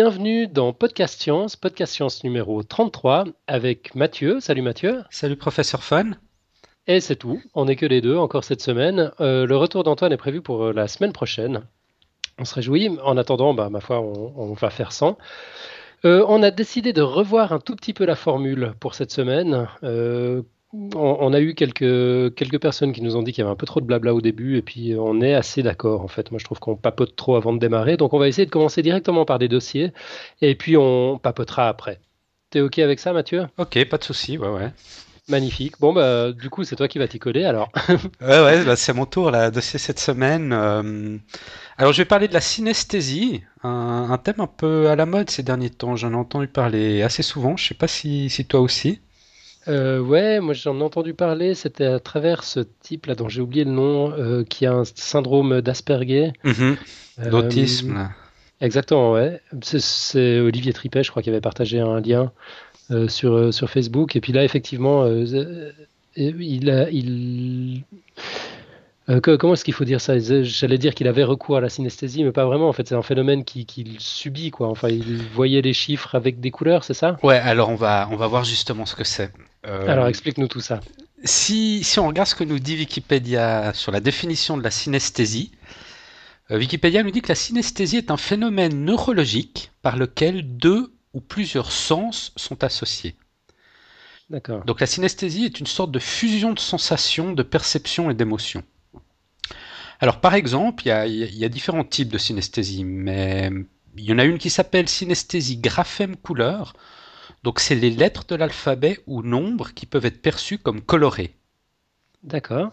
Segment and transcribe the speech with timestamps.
[0.00, 4.38] Bienvenue dans Podcast Science, Podcast Science numéro 33 avec Mathieu.
[4.38, 5.02] Salut Mathieu.
[5.10, 6.12] Salut professeur Fun.
[6.86, 9.10] Et c'est tout, on n'est que les deux encore cette semaine.
[9.18, 11.64] Euh, le retour d'Antoine est prévu pour euh, la semaine prochaine.
[12.38, 12.90] On se réjouit.
[13.02, 15.18] En attendant, bah, ma foi, on, va faire sans.
[16.04, 19.66] Euh, on a décidé de revoir un tout petit peu la formule pour cette semaine
[20.72, 23.66] on, a eu quelques, quelques personnes qui nous ont dit qu'il y avait un peu
[23.66, 26.30] trop de blabla au début, et puis on est assez d'accord en fait.
[26.30, 28.82] Moi je trouve qu'on papote trop avant de démarrer, donc on va essayer de commencer
[28.82, 29.92] directement par des dossiers,
[30.42, 32.00] et puis on papotera après.
[32.50, 33.46] T'es ok avec ça Mathieu?
[33.58, 34.70] Ok, pas de souci, ouais ouais.
[35.28, 35.78] Magnifique.
[35.78, 37.70] Bon, bah, du coup, c'est toi qui vas t'y coller alors.
[38.22, 40.54] ouais, ouais, bah, c'est mon tour, là, dossier cette semaine.
[40.54, 41.18] Euh,
[41.76, 45.42] alors, je vais parler de la synesthésie, un, thème un peu à la mode ces
[45.42, 45.96] derniers temps.
[45.96, 47.58] J'en ai entendu parler assez souvent.
[47.58, 49.02] Je sais pas si, si toi aussi.
[49.68, 53.40] Euh, ouais, moi j'en ai entendu parler, c'était à travers ce type là dont j'ai
[53.40, 56.32] oublié le nom, euh, qui a un syndrome d'Asperger.
[56.44, 56.76] Mhm.
[57.20, 58.10] Euh, D'autisme.
[58.60, 59.40] Exactement, ouais.
[59.62, 62.32] C'est Olivier Tripet, je crois, qui avait partagé un lien
[63.06, 64.16] sur, sur Facebook.
[64.16, 65.06] Et puis là, effectivement,
[66.16, 67.84] il, a, il,
[69.10, 70.18] euh, comment est-ce qu'il faut dire ça?
[70.18, 72.68] J'allais dire qu'il avait recours à la synesthésie, mais pas vraiment.
[72.68, 74.68] En fait, c'est un phénomène qu'il subit, quoi.
[74.68, 77.16] Enfin, il voyait les chiffres avec des couleurs, c'est ça?
[77.22, 77.38] Ouais.
[77.38, 79.32] Alors, on va on va voir justement ce que c'est.
[79.66, 80.80] Euh, alors, explique-nous tout ça.
[81.24, 85.52] Si, si on regarde ce que nous dit Wikipédia sur la définition de la synesthésie,
[86.50, 91.20] euh, Wikipédia nous dit que la synesthésie est un phénomène neurologique par lequel deux ou
[91.20, 93.16] plusieurs sens sont associés.
[94.30, 94.64] D'accord.
[94.64, 98.62] Donc la synesthésie est une sorte de fusion de sensations, de perceptions et d'émotions.
[100.00, 103.50] Alors par exemple, il y a, différents types de synesthésie, mais
[103.96, 106.74] il y en a une qui s'appelle synesthésie graphème couleur.
[107.44, 111.36] Donc c'est les lettres de l'alphabet ou nombres qui peuvent être perçus comme colorés.
[112.22, 112.72] D'accord.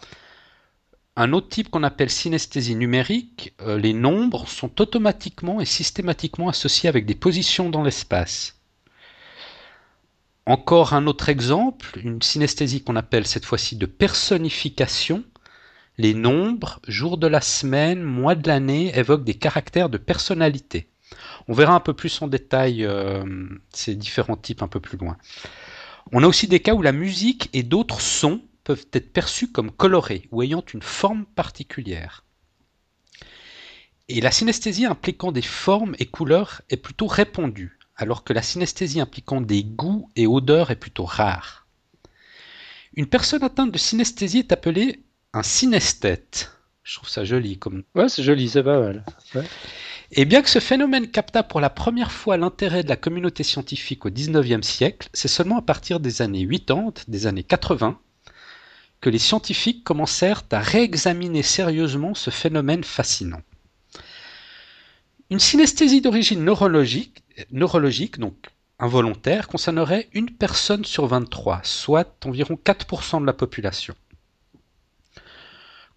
[1.15, 6.89] Un autre type qu'on appelle synesthésie numérique, euh, les nombres sont automatiquement et systématiquement associés
[6.89, 8.59] avec des positions dans l'espace.
[10.45, 15.23] Encore un autre exemple, une synesthésie qu'on appelle cette fois-ci de personnification,
[15.97, 20.89] les nombres, jours de la semaine, mois de l'année évoquent des caractères de personnalité.
[21.47, 23.23] On verra un peu plus en détail euh,
[23.71, 25.17] ces différents types un peu plus loin.
[26.11, 29.71] On a aussi des cas où la musique et d'autres sons peuvent être perçus comme
[29.71, 32.23] colorés ou ayant une forme particulière.
[34.07, 38.99] Et la synesthésie impliquant des formes et couleurs est plutôt répandue, alors que la synesthésie
[38.99, 41.67] impliquant des goûts et odeurs est plutôt rare.
[42.95, 45.03] Une personne atteinte de synesthésie est appelée
[45.33, 46.51] un synesthète.
[46.83, 47.83] Je trouve ça joli comme.
[47.95, 49.03] Ouais, c'est joli, c'est pas mal.
[50.11, 54.05] Et bien que ce phénomène capta pour la première fois l'intérêt de la communauté scientifique
[54.05, 57.99] au XIXe siècle, c'est seulement à partir des années 80, des années 80,
[59.01, 63.41] que les scientifiques commencèrent à réexaminer sérieusement ce phénomène fascinant.
[65.31, 68.35] Une synesthésie d'origine neurologique, neurologique, donc
[68.77, 73.95] involontaire, concernerait une personne sur 23, soit environ 4% de la population.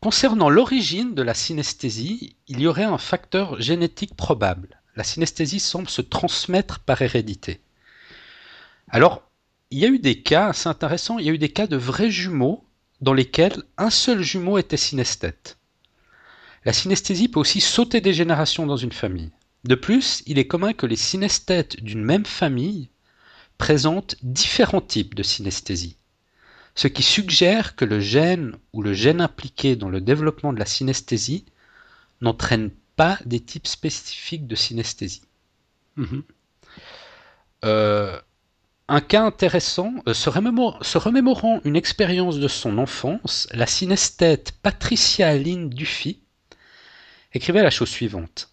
[0.00, 4.80] Concernant l'origine de la synesthésie, il y aurait un facteur génétique probable.
[4.94, 7.60] La synesthésie semble se transmettre par hérédité.
[8.88, 9.28] Alors,
[9.72, 11.76] il y a eu des cas assez intéressants, il y a eu des cas de
[11.76, 12.64] vrais jumeaux
[13.00, 15.58] dans lesquels un seul jumeau était synesthète.
[16.64, 19.32] La synesthésie peut aussi sauter des générations dans une famille.
[19.64, 22.88] De plus, il est commun que les synesthètes d'une même famille
[23.58, 25.96] présentent différents types de synesthésie
[26.78, 30.64] ce qui suggère que le gène ou le gène impliqué dans le développement de la
[30.64, 31.44] synesthésie
[32.20, 35.22] n'entraîne pas des types spécifiques de synesthésie.
[35.96, 36.22] Mhm.
[37.64, 38.16] Euh,
[38.86, 45.70] un cas intéressant, euh, se, remémorant une expérience de son enfance, la synesthète Patricia Aline
[45.70, 46.20] Dufy
[47.32, 48.50] écrivait la chose suivante.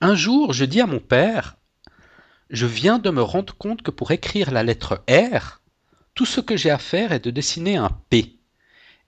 [0.00, 1.58] Un jour, je dis à mon père,
[2.48, 5.58] je viens de me rendre compte que pour écrire la lettre R,
[6.18, 8.40] tout ce que j'ai à faire est de dessiner un P,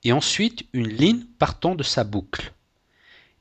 [0.04, 2.52] et ensuite une ligne partant de sa boucle.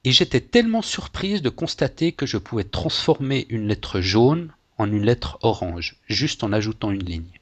[0.03, 5.05] Et j'étais tellement surprise de constater que je pouvais transformer une lettre jaune en une
[5.05, 7.39] lettre orange, juste en ajoutant une ligne.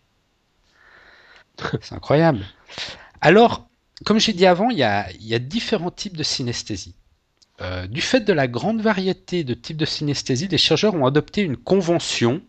[1.82, 2.46] C'est incroyable.
[3.22, 3.70] Alors,
[4.04, 6.96] comme j'ai dit avant, il y, a, différents types de synesthésie.
[7.62, 11.40] Euh, du fait de la grande variété de types de synesthésie, les chercheurs ont adopté
[11.40, 12.42] une convention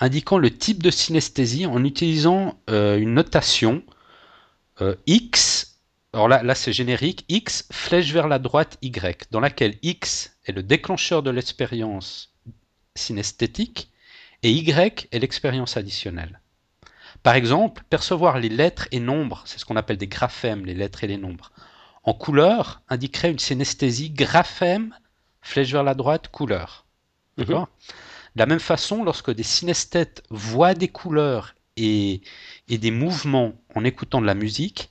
[0.00, 3.82] indiquant le type de synesthésie en utilisant euh, une notation
[4.80, 5.78] euh, X,
[6.12, 10.52] alors là, là c'est générique, X flèche vers la droite Y, dans laquelle X est
[10.52, 12.32] le déclencheur de l'expérience
[12.94, 13.90] synesthétique
[14.42, 16.40] et Y est l'expérience additionnelle.
[17.22, 21.04] Par exemple, percevoir les lettres et nombres, c'est ce qu'on appelle des graphèmes, les lettres
[21.04, 21.52] et les nombres,
[22.02, 24.94] en couleur indiquerait une synesthésie graphème,
[25.40, 26.84] flèche vers la droite, couleur.
[27.38, 27.44] Mhm.
[27.44, 27.68] D'accord?
[28.34, 32.20] De la même façon, lorsque des synesthètes voient des couleurs et,
[32.68, 34.90] des mouvements en écoutant de la musique,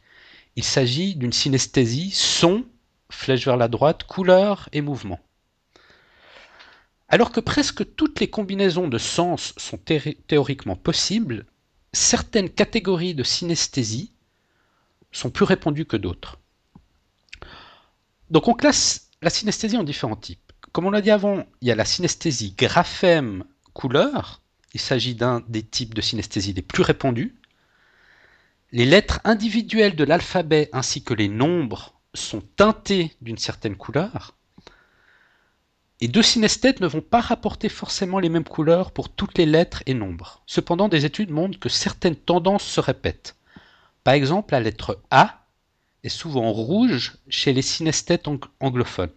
[0.56, 2.66] il s'agit d'une synesthésie son,
[3.10, 5.20] flèche vers la droite, couleur et mouvement.
[7.10, 11.46] Alors que presque toutes les combinaisons de sens sont thé- théoriquement possibles,
[11.92, 14.12] certaines catégories de synesthésie
[15.12, 16.40] sont plus répandues que d'autres.
[18.30, 20.43] Donc on classe la synesthésie en différents types.
[20.74, 24.42] Comme on l'a dit avant, il y a la synesthésie graphème-couleur.
[24.74, 27.36] Il s'agit d'un des types de synesthésie les plus répandus.
[28.72, 34.34] Les lettres individuelles de l'alphabet ainsi que les nombres sont teintées d'une certaine couleur.
[36.02, 39.84] Et deux synesthètes ne vont pas rapporter forcément les mêmes couleurs pour toutes les lettres
[39.86, 40.42] et nombres.
[40.48, 43.36] Cependant, des études montrent que certaines tendances se répètent.
[44.04, 45.46] Par exemple, la lettre A
[46.04, 49.12] est souvent rouge chez les synesthètes ang- anglophones.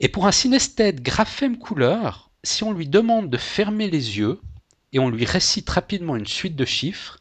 [0.00, 4.40] Et pour un synesthète graphème couleur, si on lui demande de fermer les yeux
[4.92, 7.18] et on lui récite rapidement une suite de chiffres,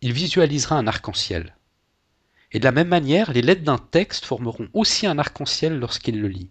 [0.00, 1.56] il visualisera un arc-en-ciel.
[2.52, 6.28] Et de la même manière, les lettres d'un texte formeront aussi un arc-en-ciel lorsqu'il le
[6.28, 6.50] lit.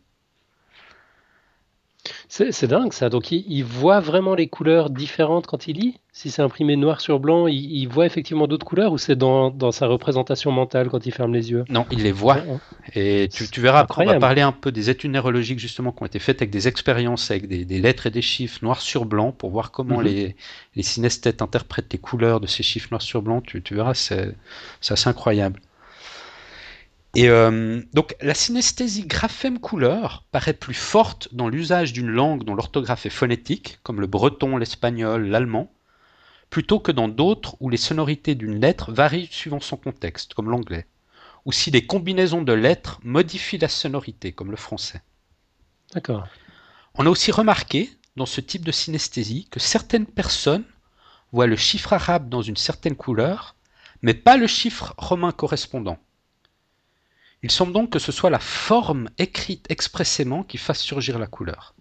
[2.29, 3.09] C'est dingue ça.
[3.09, 5.99] Donc il, il voit vraiment les couleurs différentes quand il lit.
[6.13, 9.49] Si c'est imprimé noir sur blanc, il, il voit effectivement d'autres couleurs ou c'est dans,
[9.51, 11.65] dans sa représentation mentale quand il ferme les yeux?
[11.69, 12.37] Non, il les voit.
[12.37, 12.59] Ouais, ouais.
[12.95, 16.03] Et tu, tu verras, après, on va parler un peu des études neurologiques justement qui
[16.03, 19.05] ont été faites avec des expériences, avec des, des lettres et des chiffres noir sur
[19.05, 20.05] blanc pour voir comment Mhm.
[20.05, 20.35] les,
[20.75, 23.41] les synesthètes interprètent les couleurs de ces chiffres noir sur blanc.
[23.41, 24.35] Tu, tu verras, c'est
[24.81, 25.61] c'est assez incroyable.
[27.13, 33.05] Et euh, donc la synesthésie graphème-couleur paraît plus forte dans l'usage d'une langue dont l'orthographe
[33.05, 35.73] est phonétique, comme le breton, l'espagnol, l'allemand,
[36.49, 40.85] plutôt que dans d'autres où les sonorités d'une lettre varient suivant son contexte, comme l'anglais,
[41.45, 45.01] ou si des combinaisons de lettres modifient la sonorité, comme le français.
[45.93, 46.27] D'accord.
[46.95, 50.65] On a aussi remarqué, dans ce type de synesthésie, que certaines personnes
[51.33, 53.55] voient le chiffre arabe dans une certaine couleur,
[54.01, 55.97] mais pas le chiffre romain correspondant.
[57.43, 61.75] Il semble donc que ce soit la forme écrite expressément qui fasse surgir la couleur.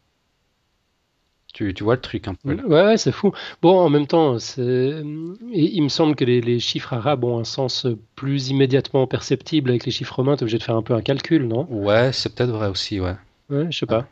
[1.52, 3.32] Tu, tu vois le truc un peu là Ouais, ouais, c'est fou.
[3.60, 7.44] Bon, en même temps, il, il me semble que les, les chiffres arabes ont un
[7.44, 10.36] sens plus immédiatement perceptible avec les chiffres romains.
[10.36, 11.66] T'es obligé de faire un peu un calcul, non?
[11.68, 13.16] Ouais, c'est peut-être vrai aussi, ouais.
[13.48, 14.06] Ouais, je sais pas.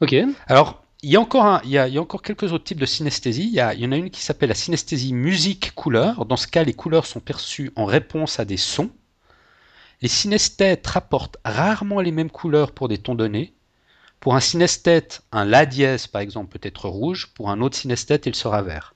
[0.00, 0.14] Ok.
[0.46, 2.64] Alors, il y, a encore un- il, y a, il y a encore quelques autres
[2.64, 3.44] types de synesthésie.
[3.46, 6.24] Il y, a- il y en a une qui s'appelle la synesthésie musique-couleur.
[6.26, 8.90] Dans ce cas, les couleurs sont perçues en réponse à des sons.
[10.02, 13.54] Les synesthètes rapportent rarement les mêmes couleurs pour des tons donnés.
[14.20, 17.28] Pour un synesthète, un La dièse, par exemple, peut être rouge.
[17.34, 18.94] Pour un autre synesthète, il sera vert.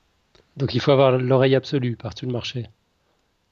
[0.57, 2.67] Donc il faut avoir l'oreille absolue partout le marché.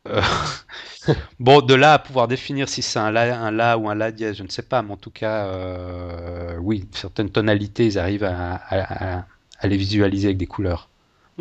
[1.39, 4.13] Bon, de là à pouvoir définir si c'est un la, un la ou un la
[4.13, 8.25] dièse, je ne sais pas, mais en tout cas, euh, oui, certaines tonalités, ils arrivent
[8.25, 9.27] à, à- à-
[9.59, 10.89] à les visualiser avec des couleurs.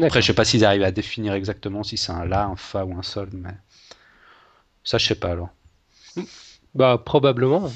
[0.02, 2.86] Après, je sais pas s'ils arrivent à définir exactement si c'est un la, un fa
[2.86, 3.52] ou un sol, mais
[4.84, 5.50] ça, je sais pas alors.
[6.74, 7.70] Bah probablement.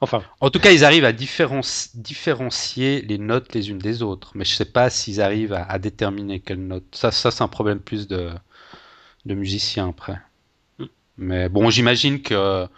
[0.00, 4.32] Enfin, En tout cas, ils arrivent à différenci- différencier les notes les unes des autres,
[4.34, 6.94] mais je sais pas s'ils arrivent à, à déterminer quelles notes.
[6.94, 8.30] Ça, ça c'est un problème plus de,
[9.26, 10.18] de musiciens après.
[11.18, 12.68] Mais bon, j'imagine que.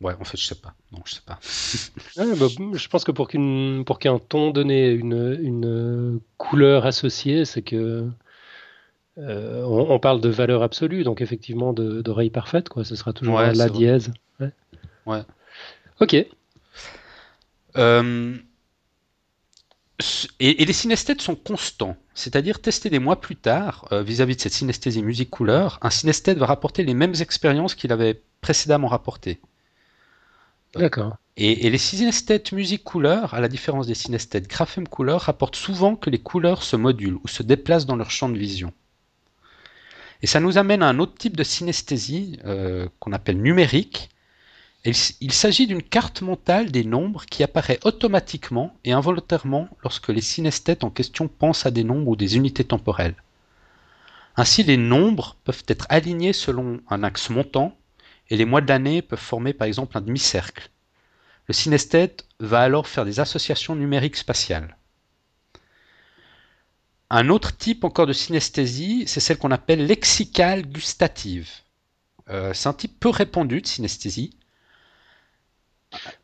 [0.00, 0.74] Ouais, en fait, je sais pas.
[0.92, 1.38] Non, je sais pas.
[2.16, 8.08] ouais, bah, je pense que pour qu'un ton donné une, une couleur associée, c'est que
[9.18, 12.84] euh, on, on parle de valeur absolue, donc effectivement d'oreille parfaite, quoi.
[12.84, 14.12] Ce sera toujours Ouais, la dièse.
[14.40, 14.52] Ouais.
[15.06, 15.22] Ouais.
[16.00, 16.16] Ok.
[17.76, 18.36] Euh,
[20.38, 24.40] et, et les synesthètes sont constants, c'est-à-dire testés des mois plus tard, euh, vis-à-vis de
[24.40, 29.40] cette synesthésie musique-couleur, un synesthète va rapporter les mêmes expériences qu'il avait précédemment rapportées.
[30.74, 31.16] D'accord.
[31.36, 36.18] Et, et les synesthètes musique-couleur, à la différence des synesthètes graphème-couleur, rapportent souvent que les
[36.18, 38.72] couleurs se modulent ou se déplacent dans leur champ de vision.
[40.22, 44.10] Et ça nous amène à un autre type de synesthésie euh, qu'on appelle numérique.
[44.84, 50.20] Il, il s'agit d'une carte mentale des nombres qui apparaît automatiquement et involontairement lorsque les
[50.20, 53.16] synesthètes en question pensent à des nombres ou des unités temporelles.
[54.36, 57.76] Ainsi, les nombres peuvent être alignés selon un axe montant
[58.30, 60.70] et les mois de l'année peuvent former par exemple un demi-cercle.
[61.48, 64.77] Le synesthète va alors faire des associations numériques spatiales.
[67.10, 71.48] Un autre type encore de synesthésie, c'est celle qu'on appelle lexicale gustative.
[72.28, 74.30] Euh, c'est un type peu répandu de synesthésie.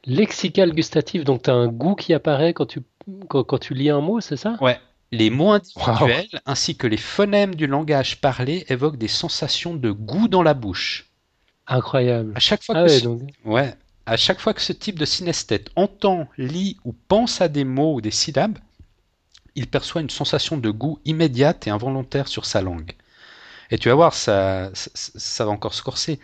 [0.04, 2.80] Lexical gustatif, donc tu as un goût qui apparaît quand tu,
[3.28, 4.58] quand, quand tu lis un mot, c'est ça?
[4.60, 4.78] Ouais.
[5.10, 10.28] Les mots individuels ainsi que les phonèmes du langage parlé évoquent des sensations de goût
[10.28, 11.06] dans la bouche.
[11.66, 12.32] Incroyable.
[12.34, 13.72] À chaque fois Ah que ouais, le- donc, Ouais.
[14.04, 17.94] à chaque fois que ce type de synesthète entend, lit ou pense à des mots
[17.94, 18.58] ou des syllabes,
[19.54, 22.92] il perçoit une sensation de goût immédiate et involontaire sur sa langue.
[23.70, 26.20] Et tu vas voir, ça, ça, va encore se corser.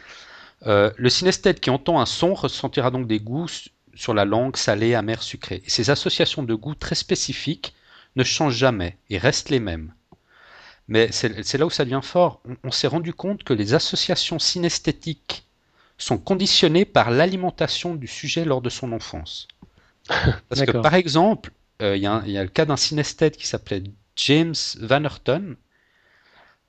[0.67, 3.49] Euh, le synesthète qui entend un son ressentira donc des goûts
[3.95, 5.63] sur la langue salée, amère, sucrée.
[5.65, 7.75] Et ces associations de goûts très spécifiques
[8.17, 9.93] ne changent jamais et restent les mêmes.
[10.89, 12.43] Mais c'est là où ça devient fort.
[12.65, 15.47] On, s'est rendu compte que les associations synesthétiques
[15.99, 19.47] sont conditionnées par l'alimentation du sujet lors de son enfance.
[20.49, 23.83] Parce que par exemple, il y, a le cas d'un synesthète qui s'appelait
[24.17, 25.57] James Vannerton.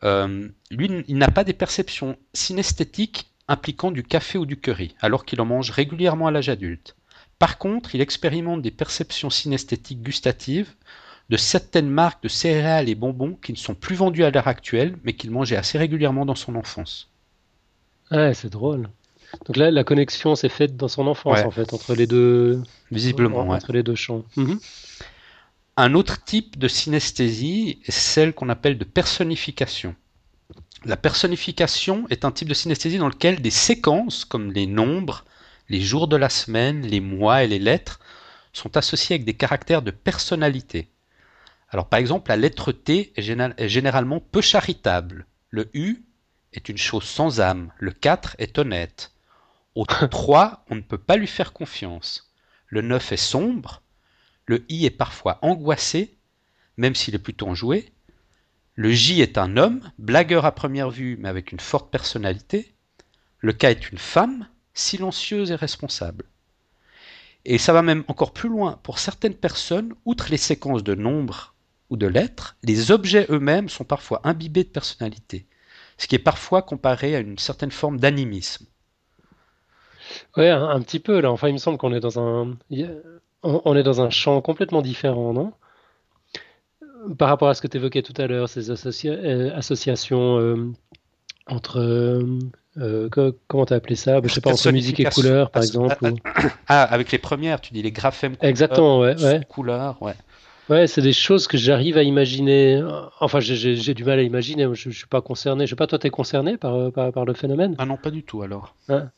[0.04, 5.26] Euh, lui, il n'a pas des perceptions synesthétiques impliquant du café ou du curry, alors
[5.26, 6.96] qu'il en mange régulièrement à l'âge adulte.
[7.40, 10.74] Par contre, il expérimente des perceptions synesthétiques gustatives
[11.30, 14.98] de certaines marques de céréales et bonbons qui ne sont plus vendus à l'heure actuelle,
[15.04, 17.10] mais qu'il mangeait assez régulièrement dans son enfance.
[18.12, 18.90] Ouais, c'est drôle.
[19.46, 22.62] Donc là, la connexion s'est faite dans son enfance, en fait, entre les deux.
[22.92, 24.24] Visiblement, entre les deux champs.
[24.36, 24.60] Mhm.
[25.78, 29.96] Un autre type de synesthésie est celle qu'on appelle de personnification.
[30.84, 35.26] La personnification est un type de synesthésie dans lequel des séquences, comme les nombres,
[35.70, 38.00] les jours de la semaine, les mois et les lettres,
[38.52, 40.90] sont associés avec des caractères de personnalité.
[41.70, 45.26] Alors par exemple, la lettre T est généralement peu charitable.
[45.50, 46.04] Le U
[46.54, 47.72] est une chose sans âme.
[47.78, 49.11] Le 4 est honnête.
[49.74, 52.34] Au 3, on ne peut pas lui faire confiance.
[52.68, 53.82] Le 9 est sombre.
[54.46, 56.18] Le I est parfois angoissé,
[56.76, 57.94] même s'il est plutôt enjoué.
[58.76, 62.74] Le J est un homme, blagueur à première vue, mais avec une forte personnalité.
[63.40, 66.26] Le K est une femme, silencieuse et responsable.
[67.46, 68.78] Et ça va même encore plus loin.
[68.84, 71.56] Pour certaines personnes, outre les séquences de nombres
[71.90, 75.48] ou de lettres, les objets eux-mêmes sont parfois imbibés de personnalité,
[75.98, 78.66] ce qui est parfois comparé à une certaine forme d'animisme.
[80.38, 81.32] Ouais, un, petit peu là.
[81.32, 82.58] Enfin, il me semble qu'on est dans un,
[83.44, 85.54] on, est dans un champ complètement différent, non?
[87.18, 90.72] Par rapport à ce que tu évoquais tout à l'heure, ces euh, associations euh,
[91.48, 91.80] entre
[92.78, 93.10] euh,
[93.48, 94.20] comment t'as appelé ça?
[94.24, 96.14] Je sais pas entre musique et couleur, par exemple.
[96.68, 98.36] Ah, avec les premières, tu dis les graphèmes.
[98.42, 99.42] Exactement, ouais, ouais.
[99.50, 100.14] Couleurs, ouais.
[100.70, 102.82] Ouais, c'est des choses que j'arrive à imaginer.
[103.20, 104.64] Enfin, j'ai du mal à imaginer.
[104.74, 105.66] Je, ne suis pas concerné.
[105.66, 107.76] Je sais pas, toi, tu es concerné par, par, le phénomène?
[107.80, 108.76] Ah non, pas du tout alors.
[108.88, 109.10] Hein?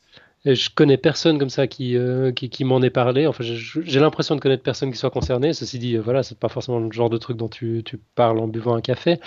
[0.44, 3.26] Je connais personne comme ça qui, euh, qui, m'en ait parlé.
[3.26, 5.54] Enfin, j'ai l'impression de connaître personne qui soit concerné.
[5.54, 8.38] Ceci dit, euh, voilà, c'est pas forcément le genre de truc dont tu, tu parles
[8.38, 9.18] en buvant un café.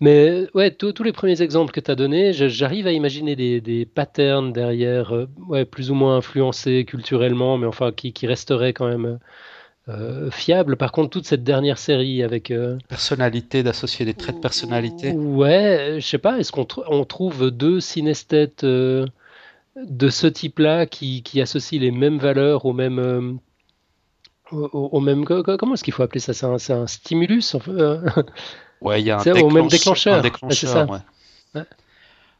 [0.00, 3.84] Mais ouais, tous les premiers exemples que tu as donnés, j'arrive à imaginer des, des
[3.84, 8.88] patterns derrière, euh, ouais, plus ou moins influencés culturellement, mais enfin qui, qui resteraient quand
[8.88, 9.18] même.
[9.88, 10.76] Euh, fiables.
[10.76, 12.52] Par contre, toute cette dernière série avec
[12.86, 15.10] personnalité, d'associer des traits de personnalité.
[15.10, 16.38] Ouais, je sais pas.
[16.38, 18.64] Est-ce qu'on on trouve deux synesthètes
[19.76, 22.98] de ce type-là qui, qui, associe les mêmes valeurs au même.
[22.98, 23.32] Euh,
[24.50, 26.34] comment est-ce qu'il faut appeler ça?
[26.58, 28.00] C'est un, stimulus euh?
[28.80, 30.22] Ouais, il y a un, au même déclencheur.
[30.52, 30.86] ça.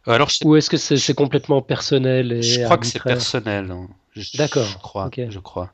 [0.07, 3.71] Alors, Ou est-ce que c'est complètement personnel et Je crois que c'est personnel.
[3.71, 3.89] Hein.
[4.35, 4.67] D'accord.
[4.67, 5.11] Je crois.
[5.17, 5.73] Je crois.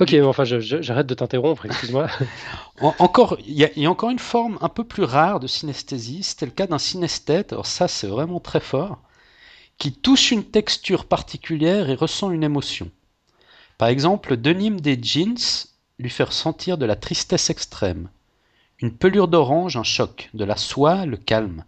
[0.00, 2.06] Ok, mais enfin, j'arrête de t'interrompre, excuse-moi.
[2.80, 6.22] encore, il y, y, a encore une forme un peu plus rare de synesthésie.
[6.22, 7.52] C'était le cas d'un synesthète.
[7.52, 9.00] Alors ça, c'est vraiment très fort
[9.78, 12.90] qui touche une texture particulière et ressent une émotion.
[13.78, 15.66] Par exemple, denim des jeans
[15.98, 18.08] lui fait ressentir de la tristesse extrême.
[18.80, 20.30] Une pelure d'orange, un choc.
[20.34, 21.64] De la soie, le calme.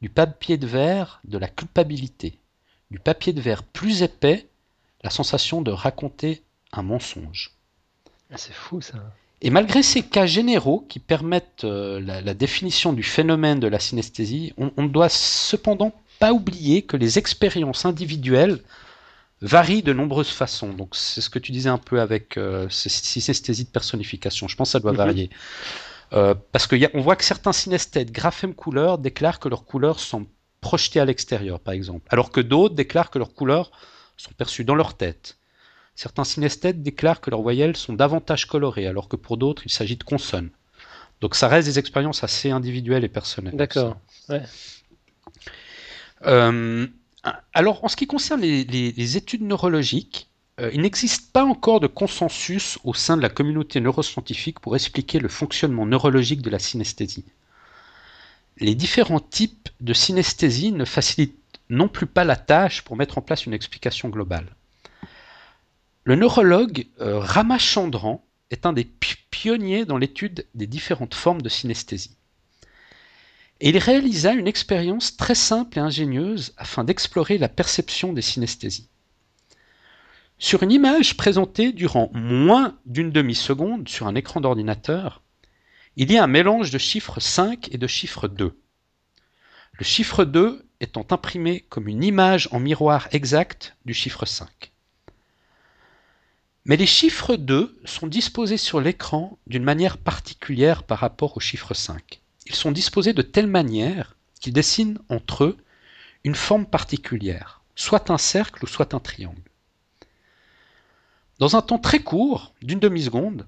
[0.00, 2.38] Du papier de verre, de la culpabilité.
[2.90, 4.46] Du papier de verre plus épais,
[5.02, 6.42] la sensation de raconter
[6.72, 7.52] un mensonge.
[8.32, 8.98] Ah, c'est fou ça.
[9.42, 14.52] Et malgré ces cas généraux qui permettent euh, la, définition du phénomène de la synesthésie,
[14.58, 18.60] on, on doit cependant pas oublier que les expériences individuelles
[19.40, 20.72] varient de nombreuses façons.
[20.72, 24.46] Donc c'est ce que tu disais un peu avec euh, ces synesthésies de personnification.
[24.46, 24.98] Je pense que ça doit mhm.
[24.98, 25.30] varier.
[26.12, 30.26] Euh, parce qu'on voit que certains synesthètes graphèmes couleurs déclarent que leurs couleurs sont
[30.60, 33.70] projetées à l'extérieur, par exemple, alors que d'autres déclarent que leurs couleurs
[34.16, 35.38] sont perçues dans leur tête.
[35.94, 39.96] Certains synesthètes déclarent que leurs voyelles sont davantage colorées, alors que pour d'autres, il s'agit
[39.96, 40.50] de consonnes.
[41.20, 43.56] Donc ça reste des expériences assez individuelles et personnelles.
[43.56, 43.96] D'accord.
[44.28, 44.42] Ouais.
[46.26, 46.86] Euh,
[47.52, 50.28] alors, en ce qui concerne les, études neurologiques,
[50.60, 55.18] euh, il n'existe pas encore de consensus au sein de la communauté neuroscientifique pour expliquer
[55.18, 57.24] le fonctionnement neurologique de la synesthésie.
[58.58, 61.36] Les différents types de synesthésie ne facilitent
[61.68, 64.54] non plus pas la tâche pour mettre en place une explication globale.
[66.04, 68.88] Le neurologue euh, Ramachandran est un des
[69.30, 72.16] pionniers dans l'étude des différentes formes de synesthésie
[73.60, 78.88] et il réalisa une expérience très simple et ingénieuse afin d'explorer la perception des synesthésies.
[80.38, 85.22] Sur une image présentée durant moins d'une demi-seconde sur un écran d'ordinateur,
[85.96, 88.58] il y a un mélange de chiffres 5 et de chiffres 2.
[89.72, 94.72] Le chiffre 2 étant imprimé comme une image en miroir exact du chiffre 5.
[96.64, 101.74] Mais les chiffres 2 sont disposés sur l'écran d'une manière particulière par rapport au chiffre
[101.74, 102.19] 5.
[102.50, 105.56] Ils sont disposés de telle manière qu'ils dessinent entre eux
[106.24, 109.40] une forme particulière, soit un cercle ou soit un triangle.
[111.38, 113.46] Dans un temps très court, d'une demi-seconde,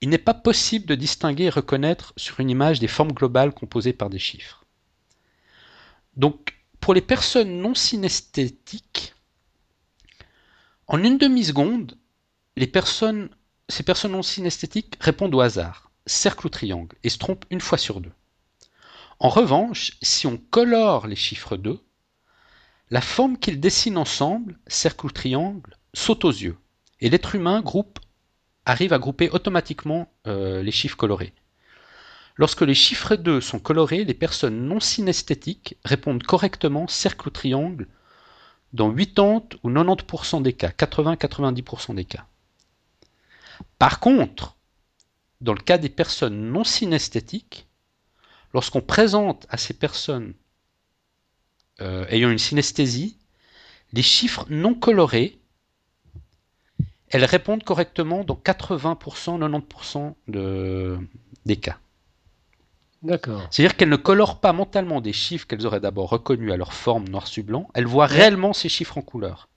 [0.00, 3.92] il n'est pas possible de distinguer et reconnaître sur une image des formes globales composées
[3.92, 4.64] par des chiffres.
[6.16, 9.16] Donc, pour les personnes non synesthétiques,
[10.86, 11.98] en une demi-seconde,
[12.56, 17.76] ces personnes non synesthétiques répondent au hasard, cercle ou triangle, et se trompent une fois
[17.76, 18.12] sur deux.
[19.18, 21.80] En revanche, si on colore les chiffres 2,
[22.90, 26.58] la forme qu'ils dessinent ensemble, cercle ou triangle, saute aux yeux,
[27.00, 27.64] et l'être humain
[28.66, 31.32] arrive à grouper automatiquement euh, les chiffres colorés.
[32.36, 37.88] Lorsque les chiffres 2 sont colorés, les personnes non synesthétiques répondent correctement cercle ou triangle
[38.74, 42.26] dans 80 ou 90% des cas, 80-90% des cas.
[43.78, 44.56] Par contre,
[45.40, 47.66] dans le cas des personnes non synesthétiques,
[48.56, 50.32] lorsqu'on présente à ces personnes
[51.82, 53.18] euh, ayant une synesthésie
[53.92, 55.38] les chiffres non colorés,
[57.10, 60.98] elles répondent correctement dans 80%, 90% de,
[61.44, 61.76] des cas.
[63.02, 63.46] D'accord.
[63.50, 67.08] C'est-à-dire qu'elles ne colorent pas mentalement des chiffres qu'elles auraient d'abord reconnus à leur forme
[67.08, 69.50] noir sur blanc, elles voient réellement ces chiffres en couleur.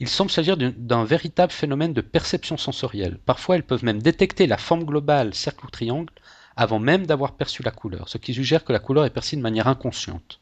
[0.00, 3.18] Il semble s'agir d'un véritable phénomène de perception sensorielle.
[3.24, 6.12] Parfois, elles peuvent même détecter la forme globale, cercle ou triangle,
[6.58, 9.40] avant même d'avoir perçu la couleur, ce qui suggère que la couleur est perçue de
[9.40, 10.40] manière inconsciente.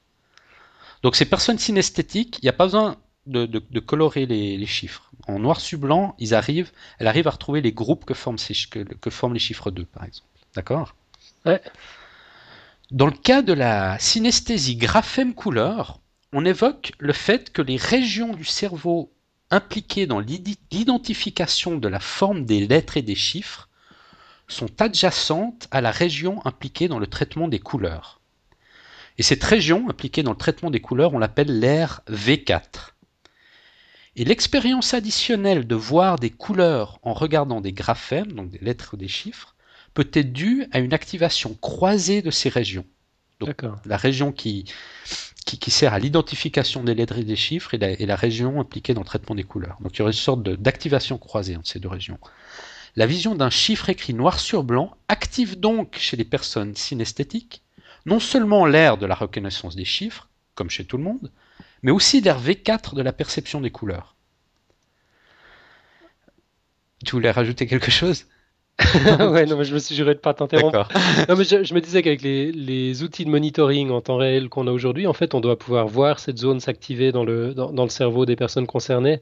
[1.03, 3.47] Donc ces personnes synesthétiques, il n'y a pas besoin de,
[3.81, 5.11] colorer les, chiffres.
[5.29, 8.39] En noir sur blanc, ils arrivent, elle arrive à retrouver les groupes que forment,
[9.01, 10.29] que, forment les chiffres 2, par exemple.
[10.55, 10.95] D'accord?
[11.45, 11.61] Ouais.
[12.91, 16.01] Dans le cas de la synesthésie graphème-couleur,
[16.33, 19.13] on évoque le fait que les régions du cerveau
[19.51, 23.66] impliquées dans l'identification de la forme des lettres et des chiffres
[24.49, 28.21] sont adjacentes à la région impliquée dans le traitement des couleurs.
[29.19, 32.93] Et cette région impliquée dans le traitement des couleurs, on l'appelle l'aire V4.
[34.17, 38.97] Et l'expérience additionnelle de voir des couleurs en regardant des graphèmes, donc des lettres ou
[38.97, 39.55] des chiffres,
[39.95, 42.87] peut être due à une activation croisée de ces régions.
[43.41, 44.65] Donc, la région qui,
[45.45, 49.07] qui, sert à l'identification des lettres et des chiffres et la, région impliquée dans le
[49.07, 49.77] traitement des couleurs.
[49.81, 52.19] Donc il y aurait une sorte d'activation croisée entre ces deux régions.
[52.97, 57.63] La vision d'un chiffre écrit noir sur blanc active donc chez les personnes synesthétiques
[58.07, 61.31] non seulement l'air de la reconnaissance des chiffres, comme chez tout le monde,
[61.83, 64.15] mais aussi l'air V4 de la perception des couleurs.
[67.05, 68.27] Tu voulais rajouter quelque chose?
[69.19, 70.89] Ouais, non, mais je me suis juré de pas t'interrompre.
[71.29, 74.71] non, mais je, me disais qu'avec les, outils de monitoring en temps réel qu'on a
[74.71, 78.27] aujourd'hui, en fait, on doit pouvoir voir cette zone s'activer dans le, dans, le cerveau
[78.27, 79.21] des personnes concernées.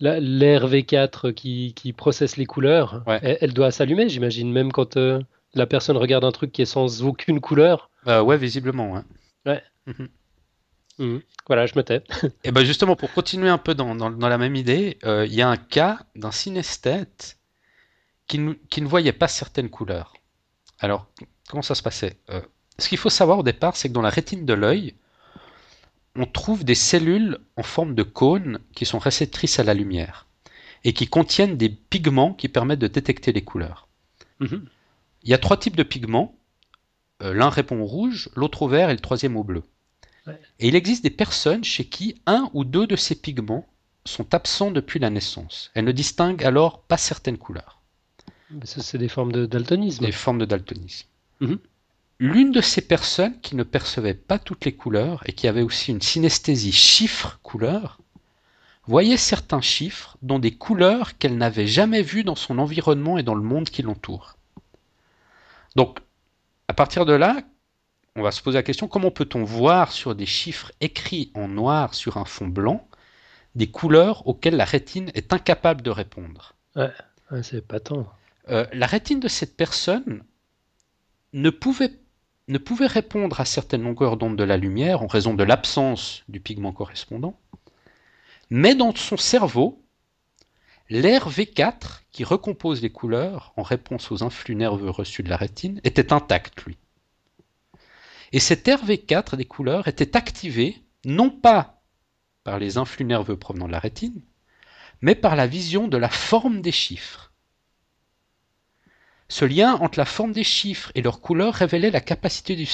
[0.00, 5.20] L'air V4 qui, qui, processe les couleurs, elle, doit s'allumer, j'imagine, même quand euh,
[5.54, 7.90] la personne regarde un truc qui est sans aucune couleur.
[8.06, 8.92] Euh, ouais, visiblement.
[8.92, 9.02] Ouais.
[9.46, 9.62] ouais.
[9.86, 10.08] Mhm.
[10.98, 11.22] Mhm.
[11.46, 12.02] Voilà, je me tais.
[12.44, 15.42] Et ben justement, pour continuer un peu dans, dans, la même idée, euh, il y
[15.42, 17.38] a un cas d'un synesthète
[18.26, 20.14] qui, qui, ne voyait pas certaines couleurs.
[20.78, 21.06] Alors,
[21.48, 22.18] comment ça se passait?
[22.30, 22.40] Euh,
[22.78, 24.94] Ce qu'il faut savoir au départ, c'est que dans la rétine de l'œil,
[26.18, 30.26] on trouve des cellules en forme de cône qui sont réceptrices à la lumière
[30.82, 33.86] et qui contiennent des pigments qui permettent de détecter les couleurs.
[34.40, 34.66] Mhm.
[35.22, 36.34] Il y a trois types de pigments.
[37.22, 39.62] Euh, l'un répond au rouge, l'autre au vert et le troisième au bleu.
[40.58, 43.66] Et il existe des personnes chez qui un ou deux de ces pigments
[44.04, 45.70] sont absents depuis la naissance.
[45.72, 47.80] Elles ne distinguent alors pas certaines couleurs.
[48.64, 50.04] Ça, c'est des formes de daltonisme.
[50.04, 51.06] Des formes de daltonisme.
[51.40, 51.58] Mhm.
[52.20, 55.92] L'une de ces personnes qui ne percevait pas toutes les couleurs et qui avait aussi
[55.92, 58.00] une synesthésie chiffre-couleur
[58.86, 63.34] voyait certains chiffres dont des couleurs qu'elle n'avait jamais vues dans son environnement et dans
[63.36, 64.36] le monde qui l'entoure.
[65.76, 66.00] Donc,
[66.66, 67.42] à partir de là,
[68.16, 71.94] on va se poser la question comment peut-on voir sur des chiffres écrits en noir
[71.94, 72.88] sur un fond blanc
[73.54, 76.54] des couleurs auxquelles la rétine est incapable de répondre?
[76.74, 76.90] Ouais,
[77.42, 78.12] c'est pas tant.
[78.48, 80.24] Euh, la rétine de cette personne
[81.32, 81.92] ne pouvait,
[82.48, 86.40] ne pouvait répondre à certaines longueurs d'onde de la lumière en raison de l'absence du
[86.40, 87.38] pigment correspondant,
[88.50, 89.84] mais dans son cerveau,
[90.88, 95.80] l'air V4, qui recompose les couleurs en réponse aux influx nerveux reçus de la rétine,
[95.84, 96.78] était intact, lui.
[98.32, 101.82] Et cet RV4 des couleurs était activé non pas
[102.44, 104.22] par les influx nerveux provenant de la rétine,
[105.00, 107.27] mais par la vision de la forme des chiffres.
[109.28, 112.66] Ce lien entre la forme des chiffres et leur couleur révélait la capacité du,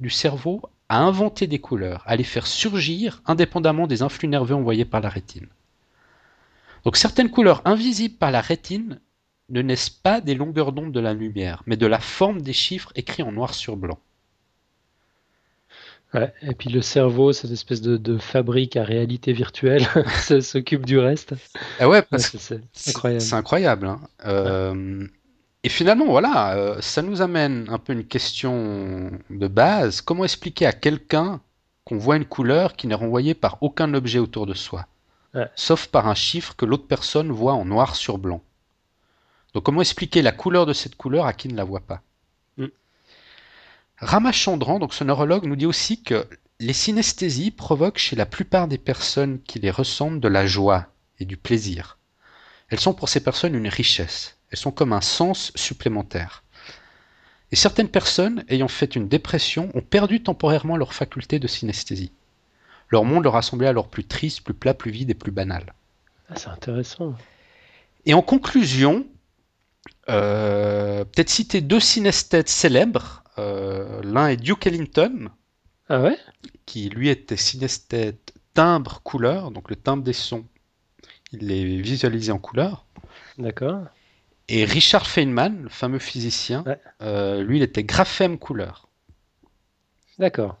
[0.00, 4.84] du cerveau à inventer des couleurs, à les faire surgir indépendamment des influx nerveux envoyés
[4.84, 5.48] par la rétine.
[6.84, 9.00] Donc certaines couleurs invisibles par la rétine
[9.48, 12.92] ne naissent pas des longueurs d'onde de la lumière, mais de la forme des chiffres
[12.94, 13.98] écrits en noir sur blanc.
[16.14, 19.86] Ouais, et puis le cerveau, cette espèce de, fabrique à réalité virtuelle,
[20.42, 21.34] s'occupe du reste.
[21.80, 23.22] Ah ouais, parce que c'est incroyable.
[23.22, 23.86] C'est incroyable.
[23.86, 24.00] Hein.
[24.26, 25.06] Euh,
[25.64, 30.00] et finalement, voilà, euh, ça nous amène un peu une question de base.
[30.00, 31.40] Comment expliquer à quelqu'un
[31.84, 34.86] qu'on voit une couleur qui n'est renvoyée par aucun objet autour de soi,
[35.54, 38.42] sauf par un chiffre que l'autre personne voit en noir sur blanc?
[39.54, 42.02] Donc comment expliquer la couleur de cette couleur à qui ne la voit pas?
[42.56, 42.66] Mm.
[43.98, 46.26] Ramachandran, donc ce neurologue, nous dit aussi que
[46.58, 50.86] les synesthésies provoquent chez la plupart des personnes qui les ressentent de la joie
[51.18, 51.98] et du plaisir.
[52.68, 54.38] Elles sont pour ces personnes une richesse.
[54.52, 56.44] Elles sont comme un sens supplémentaire.
[57.50, 62.12] Et certaines personnes ayant fait une dépression ont perdu temporairement leur faculté de synesthésie.
[62.90, 65.74] Leur monde leur a semblé alors plus triste, plus plat, plus vide et plus banal.
[66.28, 67.14] Ah, c'est intéressant.
[68.04, 69.06] Et en conclusion,
[70.10, 73.24] euh, peut-être citer deux synesthètes célèbres.
[73.38, 75.30] Euh, l'un est Duke Ellington,
[75.88, 76.18] ah ouais?
[76.66, 80.44] qui lui était synesthète timbre-couleur, donc le timbre des sons,
[81.32, 82.84] il les visualisait en couleur.
[83.38, 83.86] D'accord.
[84.54, 86.62] Et Richard Feynman, le fameux physicien,
[87.00, 88.86] euh, lui, il était graphème couleur.
[90.18, 90.58] D'accord.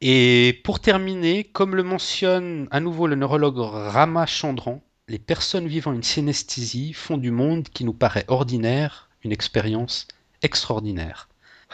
[0.00, 5.92] Et pour terminer, comme le mentionne à nouveau le neurologue Rama Chandran, les personnes vivant
[5.92, 10.08] une synesthésie font du monde qui nous paraît ordinaire une expérience
[10.42, 11.28] extraordinaire.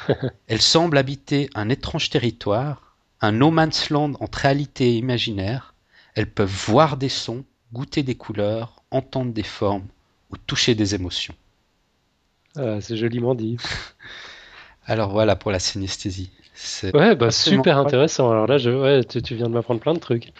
[0.49, 5.73] Elles semblent habiter un étrange territoire, un no man's land entre réalité et imaginaire.
[6.15, 9.89] Elles peuvent voir des sons, goûter des couleurs, entendre des formes,
[10.33, 11.35] ou toucher des émotions.
[12.57, 13.57] Ah, c'est joliment dit.
[14.87, 16.31] Alors voilà pour la synesthésie.
[16.95, 18.31] Ouais, bah, super intéressant.
[18.31, 20.33] Alors là, je, ouais, tu, viens de m'apprendre plein de trucs.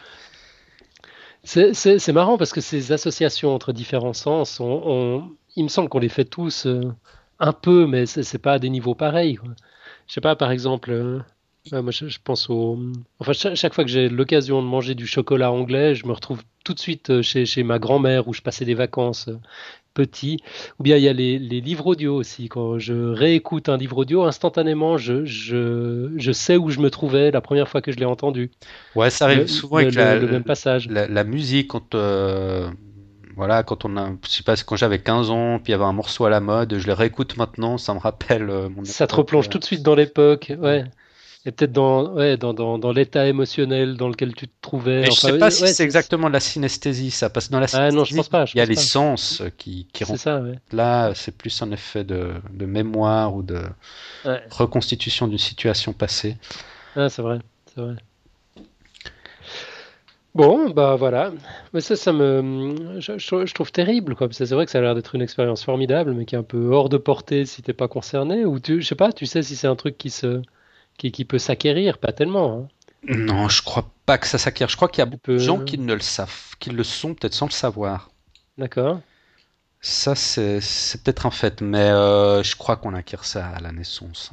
[1.45, 6.09] C'est marrant parce que ces associations entre différents sens, on, il me semble qu'on les
[6.09, 6.93] fait tous euh,
[7.41, 9.37] un peu, mais c'est pas à des niveaux pareils.
[9.37, 9.51] Quoi.
[10.07, 11.21] Je sais pas, par exemple, euh,
[11.73, 12.79] moi je, pense au.
[13.19, 16.75] Enfin, chaque, fois que j'ai l'occasion de manger du chocolat anglais, je me retrouve tout
[16.75, 19.29] de suite euh, chez, chez ma grand-mère où je passais des vacances
[19.93, 20.39] petit.
[20.79, 22.49] Ou bien il y a les, livres audio aussi.
[22.49, 27.41] Quand je réécoute un livre audio, instantanément, je, je, sais où je me trouvais la
[27.41, 28.51] première fois que je l'ai entendu.
[28.95, 30.89] Ouais, ça arrive souvent avec le, même passage.
[30.89, 31.95] La, musique, quand.
[31.95, 32.69] Euh,
[33.37, 35.85] voilà, quand on a, je sais pas, quand j'avais 15 ans, puis il y avait
[35.85, 39.07] un morceau à la mode, je le réécoute maintenant, ça me rappelle euh, mon Ça
[39.07, 40.85] te replonge tout de suite dans l'époque, ouais
[41.45, 45.05] et peut-être dans, ouais, dans, dans, dans l'état émotionnel dans lequel tu te trouvais.
[45.05, 47.95] je ne sais pas si c'est exactement la synesthésie, ça passe dans la synesthésie.
[47.95, 48.45] Ah non, je pense pas.
[48.55, 50.21] il y a les sens qui, qui rentrent.
[50.21, 50.41] Ça,
[50.73, 53.61] Là, c'est plus un effet de, de mémoire ou de
[54.51, 56.37] reconstitution d'une situation passée.
[56.95, 57.39] Ah, c'est vrai,
[57.75, 57.95] c'est vrai.
[60.35, 61.31] Bon, bah voilà.
[61.75, 64.29] Mais ça, ça me, je, je trouve terrible, quoi.
[64.31, 66.69] C'est vrai que ça a l'air d'être une expérience formidable, mais qui est un peu
[66.73, 68.45] hors de portée si t'es pas concerné.
[68.47, 70.41] Ou tu, je sais pas, tu sais si c'est un truc qui se,
[70.97, 72.59] qui, peut s'acquérir, pas tellement.
[72.59, 72.69] Hein.
[73.09, 74.69] Non, je crois pas que ça s'acquiert.
[74.69, 77.15] Je crois qu'il y a beaucoup de gens qui ne le savent, qui le sont
[77.15, 78.11] peut-être sans le savoir.
[78.59, 79.01] D'accord.
[79.81, 80.61] Ça, c'est
[81.03, 84.31] peut-être un fait, mais euh, je crois qu'on acquiert ça à la naissance.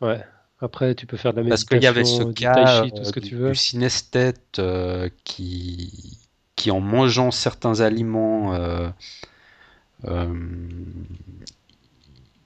[0.00, 0.24] Ouais.
[0.60, 3.12] Après, tu peux faire de la méditation, Parce qu'il y avait ce cas tout ce
[3.12, 3.50] que tu veux.
[3.50, 6.18] du synesthète euh, qui,
[6.56, 8.88] qui, en mangeant certains aliments, euh,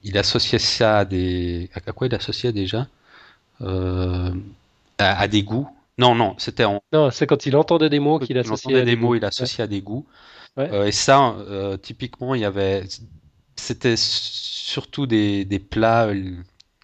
[0.03, 1.69] il associait ça à des...
[1.73, 2.87] À quoi il associait déjà?
[3.63, 4.31] Euh,
[4.97, 5.67] à, des goûts.
[5.97, 6.81] Non, non, c'était en.
[6.91, 8.81] Non, c'est quand il entendait des mots qu'il associait.
[8.81, 10.05] à des, mots, il associait à des goûts.
[10.57, 12.83] Euh, et ça, euh, typiquement, il y avait.
[13.55, 16.09] C'était surtout des, des plats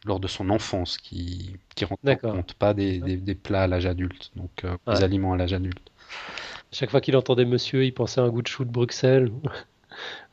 [0.06, 4.66] lors de son enfance qui qui compte pas des, des, plats à l'âge adulte, donc
[4.88, 5.90] des aliments à l'âge adulte.
[6.72, 9.32] Chaque fois qu'il entendait monsieur, il pensait à un goût de chou de Bruxelles.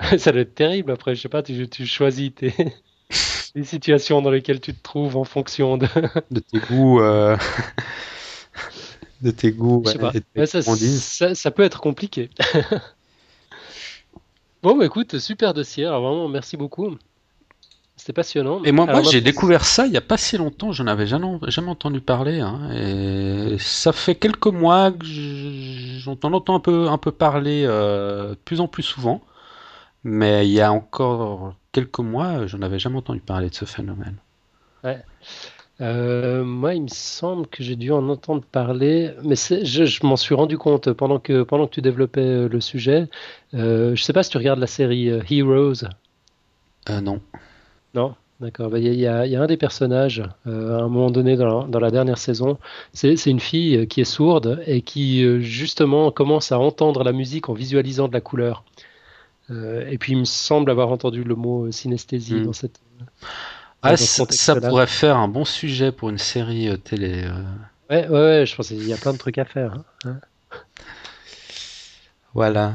[0.19, 2.55] ça doit être terrible après, je sais pas, tu, tu choisis tes,
[3.57, 5.89] les situations dans lesquelles tu te trouves en fonction de,
[6.31, 7.01] de tes goûts.
[7.01, 7.37] Euh,
[9.23, 9.83] de tes goûts.
[9.87, 12.29] ça, peut être compliqué.
[14.63, 15.87] bon, bah, écoute, super dossier.
[15.87, 16.97] Alors vraiment, merci beaucoup.
[17.97, 18.63] C'était passionnant.
[18.63, 20.71] Et moi, moi j'ai découvert ça il n'y a pas si longtemps.
[20.71, 22.41] Je n'avais jamais, jamais entendu parler.
[22.41, 22.71] Hein.
[22.75, 28.61] et ça fait quelques mois que j'entends un peu, un peu parler euh, de plus
[28.61, 29.23] en plus souvent.
[30.05, 34.17] Mais il y a encore quelques mois, je n'avais jamais entendu parler de ce phénomène.
[34.83, 35.03] Ouais.
[35.83, 40.17] Euh, moi, il me semble que j'ai dû en entendre parler, mais je, je m'en
[40.17, 43.09] suis rendu compte pendant que, pendant que tu développais euh, le sujet.
[43.53, 45.85] Euh, je sais pas si tu regardes la série euh, Heroes.
[46.89, 47.21] Euh, non.
[47.93, 48.15] Non?
[48.41, 48.71] D'accord.
[48.71, 51.37] Bah, Il y, a, il y a un des personnages, euh, à un moment donné
[51.37, 52.57] dans la, dans la dernière saison,
[52.95, 57.13] c'est une fille euh, qui est sourde et qui, euh, justement, commence à entendre la
[57.13, 58.65] musique en visualisant de la couleur.
[59.51, 62.45] Euh, et puis, il me semble avoir entendu le mot euh, synesthésie Hmm.
[62.47, 62.81] dans cette.
[63.83, 67.25] Ah, ça, pourrait faire un bon sujet pour une série euh, télé.
[67.89, 69.75] Ouais, ouais, ouais, je pense qu'il y a plein de trucs à faire.
[70.05, 70.19] hein.
[72.35, 72.73] Voilà.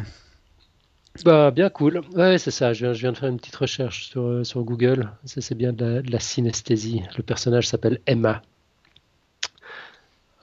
[1.25, 2.01] Bah, bien cool.
[2.15, 2.71] Ouais, c'est ça.
[2.71, 5.11] Je viens, je viens de faire une petite recherche sur, sur Google.
[5.25, 7.03] C'est c'est bien de la, de la synesthésie.
[7.17, 8.41] Le personnage s'appelle Emma.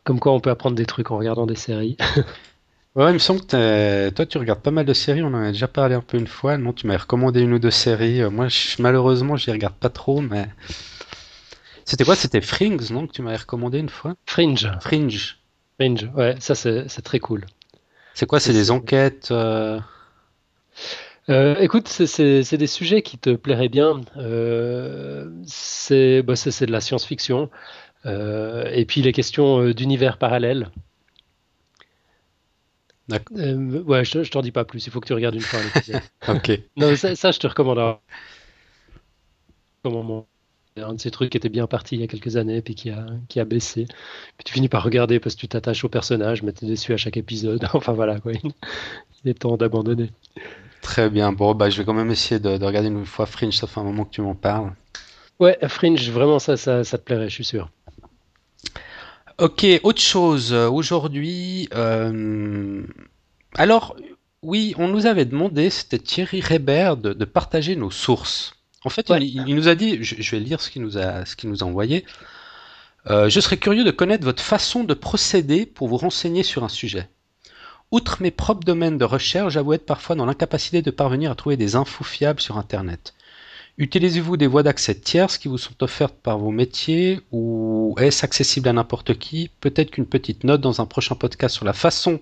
[0.05, 1.97] Comme quoi, on peut apprendre des trucs en regardant des séries.
[2.94, 5.22] Ouais, il me semble que toi, tu regardes pas mal de séries.
[5.22, 6.59] On en a déjà parlé un peu une fois.
[6.59, 8.20] Non, tu m'avais recommandé une ou deux séries.
[8.22, 10.48] Euh, Moi, je- malheureusement, je les regarde pas trop, mais.
[11.85, 12.14] C'était quoi?
[12.16, 14.14] C'était Fringe, non, que tu m'avais recommandé une fois?
[14.27, 14.70] Fringe.
[14.81, 15.38] Fringe.
[15.79, 16.11] Fringe.
[16.14, 17.46] Ouais, ça, c'est c'est très cool.
[18.14, 18.40] C'est quoi?
[18.40, 19.31] C'est C'est- des enquêtes.
[19.33, 19.81] euh,
[21.31, 24.01] Euh, écoute, c'est c'est- c'est des sujets qui te plairaient bien.
[24.16, 27.51] Euh, c'est bah, c'est c'est de la science-fiction.
[28.07, 30.70] Euh, et puis les questions euh, d'univers parallèles.
[33.09, 33.37] D'accord.
[33.38, 34.87] Euh, ouais, je, je t'en dis pas plus.
[34.87, 36.03] Il faut que tu regardes une fois l'épisode.
[36.29, 36.51] Ok.
[36.77, 37.99] Non, ça, ça, je te recommande.
[39.83, 40.27] Comment mon-
[40.77, 42.90] un de ces trucs qui était bien parti il y a quelques années, puis qui
[42.90, 43.87] a, qui a baissé.
[43.87, 46.97] Puis tu finis par regarder parce que tu t'attaches au personnage, mais t'es déçu à
[46.97, 47.66] chaque épisode.
[47.73, 48.33] Enfin voilà, quoi.
[48.33, 48.53] Il,
[49.25, 50.11] il est temps d'abandonner.
[50.83, 51.33] Très bien.
[51.33, 53.57] Bon, bah, je vais quand même essayer de, de regarder une fois Fringe.
[53.57, 54.73] Ça fait un moment que tu m'en parles.
[55.40, 57.71] Ouais, Fringe, vraiment, ça, ça, ça te plairait, je suis sûr.
[59.38, 60.53] Ok, autre chose.
[60.53, 62.83] euh, Aujourd'hui, euh,
[63.55, 63.96] alors,
[64.42, 68.55] oui, on nous avait demandé, c'était Thierry Rébert, de, de partager nos sources.
[68.85, 69.18] En fait, Ouais.
[69.24, 71.51] il, il nous a dit, je, je vais lire ce qu'il nous a, ce qu'il
[71.51, 72.05] nous a envoyé.
[73.11, 76.68] Euh, je serais curieux de connaître votre façon de procéder pour vous renseigner sur un
[76.68, 77.09] sujet.
[77.90, 81.57] Outre mes propres domaines de recherche, j'avoue être parfois dans l'incapacité de parvenir à trouver
[81.57, 83.14] des infos fiables sur Internet.
[83.79, 88.69] Utilisez-vous des voies d'accès tierces qui vous sont offertes par vos métiers ou est-ce accessible
[88.69, 89.51] à n'importe qui?
[89.61, 92.21] Peut-être qu'une petite note dans un prochain podcast sur la façon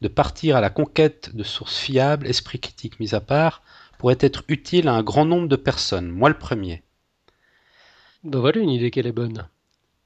[0.00, 3.62] de partir à la conquête de sources fiables, esprit critique mis à part,
[3.98, 6.08] pourrait être utile à un grand nombre de personnes.
[6.08, 6.82] Moi le premier.
[8.24, 9.46] Ben voilà une idée qu'elle est bonne.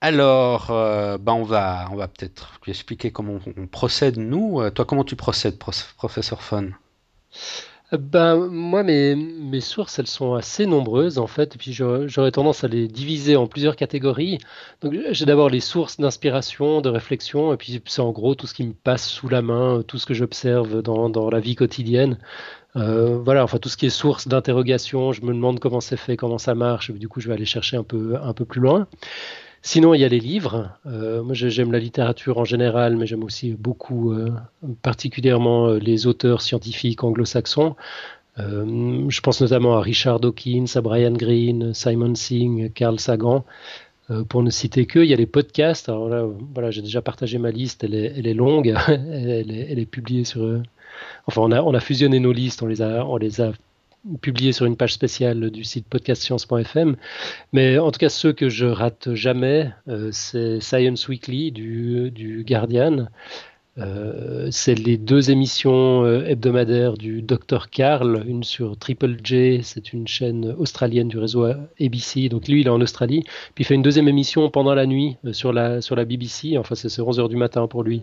[0.00, 4.60] Alors, euh, ben on va, on va peut-être expliquer comment on, on procède nous.
[4.60, 6.72] Euh, toi, comment tu procèdes, prof- professeur Fon?
[7.92, 12.68] Ben, moi, mes, sources, elles sont assez nombreuses, en fait, et puis j'aurais tendance à
[12.68, 14.38] les diviser en plusieurs catégories.
[14.80, 18.54] Donc, j'ai d'abord les sources d'inspiration, de réflexion, et puis c'est en gros tout ce
[18.54, 22.18] qui me passe sous la main, tout ce que j'observe dans, dans la vie quotidienne.
[22.76, 26.16] Euh, voilà, enfin, tout ce qui est source d'interrogation, je me demande comment c'est fait,
[26.16, 28.62] comment ça marche, et du coup, je vais aller chercher un peu, un peu plus
[28.62, 28.86] loin.
[29.62, 30.70] Sinon, il y a les livres.
[30.86, 34.30] Euh, moi, j'ai- j'aime la littérature en général, mais j'aime aussi beaucoup, euh,
[34.82, 37.76] particulièrement euh, les auteurs scientifiques anglo-saxons.
[38.38, 43.44] Je pense notamment à Richard Dawkins, à Brian Greene, Simon Singh, Carl Sagan,
[44.28, 45.00] pour ne citer que.
[45.00, 45.88] Il y a les podcasts.
[45.90, 47.84] Alors là, voilà, j'ai déjà partagé ma liste.
[47.84, 48.74] Elle est, longue.
[48.88, 50.62] elle, est, publiée sur.
[51.26, 52.62] Enfin, on a, on a fusionné nos listes.
[52.62, 53.52] On les a, on les a
[54.20, 56.96] publiées sur une page spéciale du site podcastscience.fm.
[57.52, 62.44] Mais en tout cas, ceux que je rate jamais, euh, c'est Science Weekly du, du
[62.44, 63.08] Guardian.
[63.78, 69.94] Euh, c'est les deux émissions euh, hebdomadaires du Dr Karl, une sur Triple J, c'est
[69.94, 71.46] une chaîne australienne du réseau
[71.80, 73.22] ABC, donc lui il est en Australie,
[73.54, 76.58] puis il fait une deuxième émission pendant la nuit euh, sur, la, sur la BBC,
[76.58, 78.02] enfin c'est 11h du matin pour lui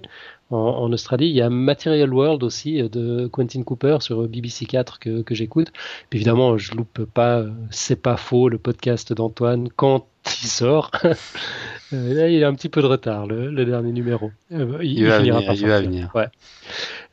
[0.50, 1.28] en, Australie.
[1.28, 5.68] Il y a Material World aussi de Quentin Cooper sur BBC 4 que, j'écoute.
[6.10, 10.92] Puis évidemment, je loupe pas C'est pas faux, le podcast d'Antoine, quand il sort.
[11.92, 14.32] Là, il a un petit peu de retard, le, le dernier numéro.
[14.52, 16.12] Euh, Il va finira venir, il va venir.
[16.14, 16.28] Ouais.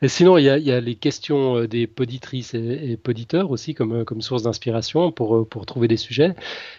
[0.03, 2.97] Et sinon, il y a, il y a les questions euh, des poditrices et, et
[2.97, 6.35] poditeurs aussi comme, euh, comme source d'inspiration pour, pour trouver des sujets.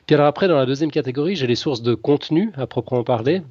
[0.06, 3.42] Puis alors après, dans la deuxième catégorie, j'ai les sources de contenu à proprement parler.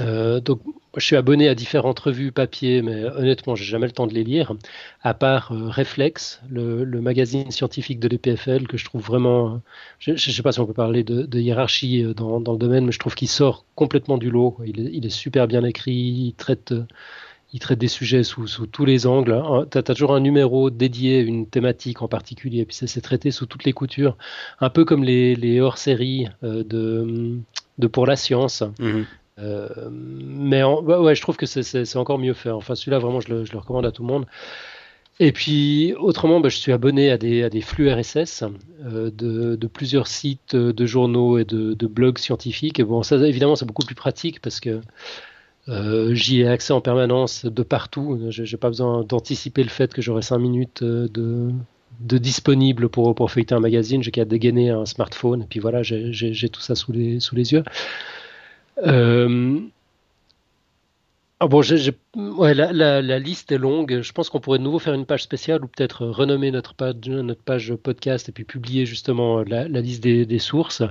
[0.00, 0.60] Euh, donc,
[0.96, 4.24] je suis abonné à différentes revues papier, mais honnêtement, j'ai jamais le temps de les
[4.24, 4.54] lire,
[5.02, 9.54] à part euh, Reflex, le, magazine scientifique de l'EPFL, que je trouve vraiment.
[9.54, 9.58] euh,
[9.98, 12.92] Je ne sais pas si on peut parler de, hiérarchie euh, dans, le domaine, mais
[12.92, 14.56] je trouve qu'il sort complètement du lot.
[14.64, 19.42] Il est, super bien écrit, il traite, euh, des sujets sous, tous les angles.
[19.70, 23.46] Tu as, toujours un numéro dédié, une thématique en particulier, puis ça, c'est traité sous
[23.46, 24.16] toutes les coutures,
[24.60, 27.38] un peu comme les, hors-séries de,
[27.92, 28.62] Pour la science.
[28.78, 29.04] Mhm.
[29.38, 32.50] Euh, mais ouais, je trouve que c'est- encore mieux fait.
[32.50, 34.26] Enfin, celui-là, vraiment, je le, recommande à tout le monde.
[35.20, 38.44] Et puis, autrement, bah, je suis abonné à des, flux RSS
[38.84, 42.80] euh, de, plusieurs sites de journaux et de, blogs scientifiques.
[42.82, 44.80] Bon, évidemment, c'est beaucoup plus pratique parce que
[45.68, 48.18] euh, j'y ai accès en permanence de partout.
[48.30, 51.50] Je n'ai pas besoin d'anticiper le fait que j'aurai 5 minutes euh, de,
[52.00, 54.02] de disponible pour, pour feuilleter un magazine.
[54.02, 55.42] J'ai qu'à dégainer un smartphone.
[55.42, 57.64] Et puis voilà, j'ai tout ça sous les yeux.
[58.86, 59.60] Euh,
[61.40, 61.62] ah bon,
[62.16, 64.00] ouais, la, liste est longue.
[64.02, 67.74] Je pense qu'on pourrait de nouveau faire une page spéciale ou peut-être renommer notre page,
[67.76, 70.82] podcast et puis publier justement la, liste des, sources.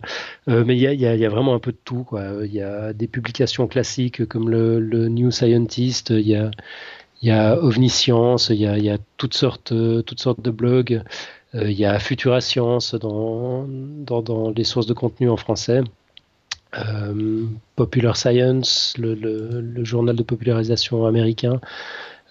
[0.47, 2.08] Euh, mais il y a, vraiment un peu de tout.
[2.43, 6.52] Il y a des publications classiques comme le, New Scientist, il y a,
[7.21, 9.73] y a Ovniscience, il y a, toutes, sortes,
[10.06, 11.04] toutes sortes de blogs.
[11.56, 13.65] Euh, il y a Futura Science dans
[14.56, 15.82] les sources de contenu en français.
[16.76, 21.62] Euh, Popular Science, le, journal de popularisation américain,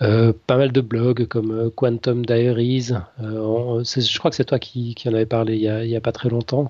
[0.02, 2.92] euh, pas mal de blogs comme euh, Quantum Diaries.
[3.18, 6.68] je crois que c'est toi qui, en avais parlé il n'y a, pas très longtemps.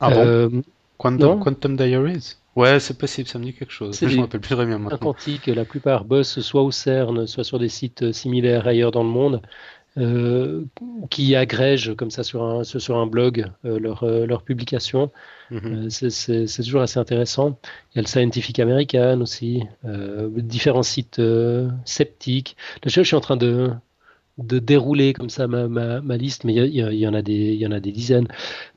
[0.00, 0.62] Ah bon
[0.98, 2.36] Quantum, Diaries?
[2.54, 3.98] Ouais, c'est possible, ça me dit quelque chose.
[3.98, 4.98] Je me rappelle plus très bien maintenant.
[4.98, 9.08] quantique, la plupart bossent soit au CERN, soit sur des sites similaires ailleurs dans le
[9.08, 9.40] monde.
[11.10, 15.10] Qui agrègent comme ça sur un, sur un blog leurs leur publications.
[15.52, 15.88] Mhm.
[16.02, 16.10] Euh,
[16.46, 17.58] c'est toujours assez intéressant.
[17.92, 21.20] Il y a le Scientific American aussi, différents sites
[21.84, 22.56] sceptiques.
[22.84, 23.70] Là, je, suis en train de,
[24.38, 27.66] de dérouler comme ça ma, ma, liste, mais il y, en a des, il y
[27.66, 28.28] en a des dizaines.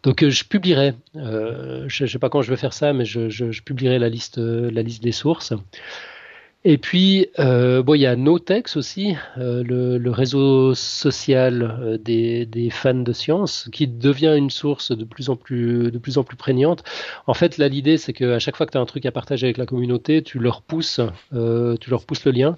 [0.04, 3.52] Donc je publierai, je ne sais pas quand je vais faire ça, mais je, je,
[3.52, 5.54] je publierai la liste, la liste des sources.
[6.68, 12.70] Et puis, euh, bon, il y a Notex aussi, euh, le, réseau social euh, des,
[12.72, 16.36] fans de science, qui devient une source de plus en plus, de plus, en plus
[16.36, 16.84] prégnante.
[17.28, 19.46] En fait, là, l'idée, c'est qu'à chaque fois que tu as un truc à partager
[19.46, 21.00] avec la communauté, tu leur pousses,
[21.32, 22.58] tu leur pousses le lien.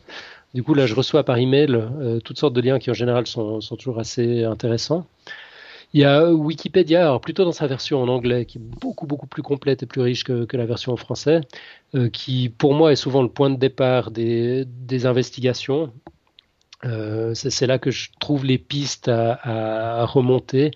[0.53, 1.77] Du coup, là, je reçois par email
[2.23, 5.05] toutes sortes de liens qui, en général, sont, sont toujours assez intéressants.
[5.93, 9.27] Il y a Wikipédia, alors plutôt dans sa version en anglais, qui est beaucoup beaucoup
[9.27, 11.41] plus complète et plus riche que, la version en français,
[11.95, 14.65] euh, qui pour moi est souvent le point de départ des,
[15.05, 15.93] investigations.
[16.85, 20.71] Euh, c'est là que je trouve les pistes à remonter.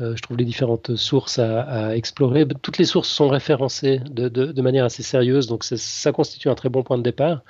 [0.00, 2.46] Euh, je trouve les différentes sources à, explorer.
[2.62, 6.82] Toutes les sources sont référencées de, manière assez sérieuse, donc ça constitue un très bon
[6.82, 7.42] point de départ.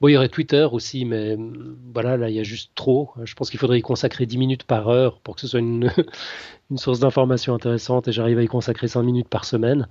[0.00, 3.12] Bon, il y aurait Twitter aussi, mais mm, voilà, là, il y a juste trop.
[3.24, 5.90] Je pense qu'il faudrait y consacrer 10 minutes par heure pour que ce soit une,
[6.70, 9.88] une source d'information intéressante et j'arrive à y consacrer 5 minutes par semaine.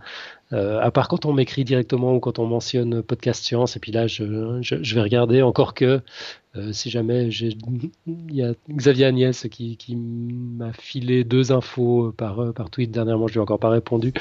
[0.53, 3.91] Euh, à part quand on m'écrit directement ou quand on mentionne podcast science, et puis
[3.91, 5.41] là, je, je, vais regarder.
[5.41, 6.01] Encore que,
[6.55, 12.53] euh, si jamais il y a Xavier Agnès qui, qui m'a filé deux infos par,
[12.53, 14.13] par tweet dernièrement, je lui ai encore pas répondu.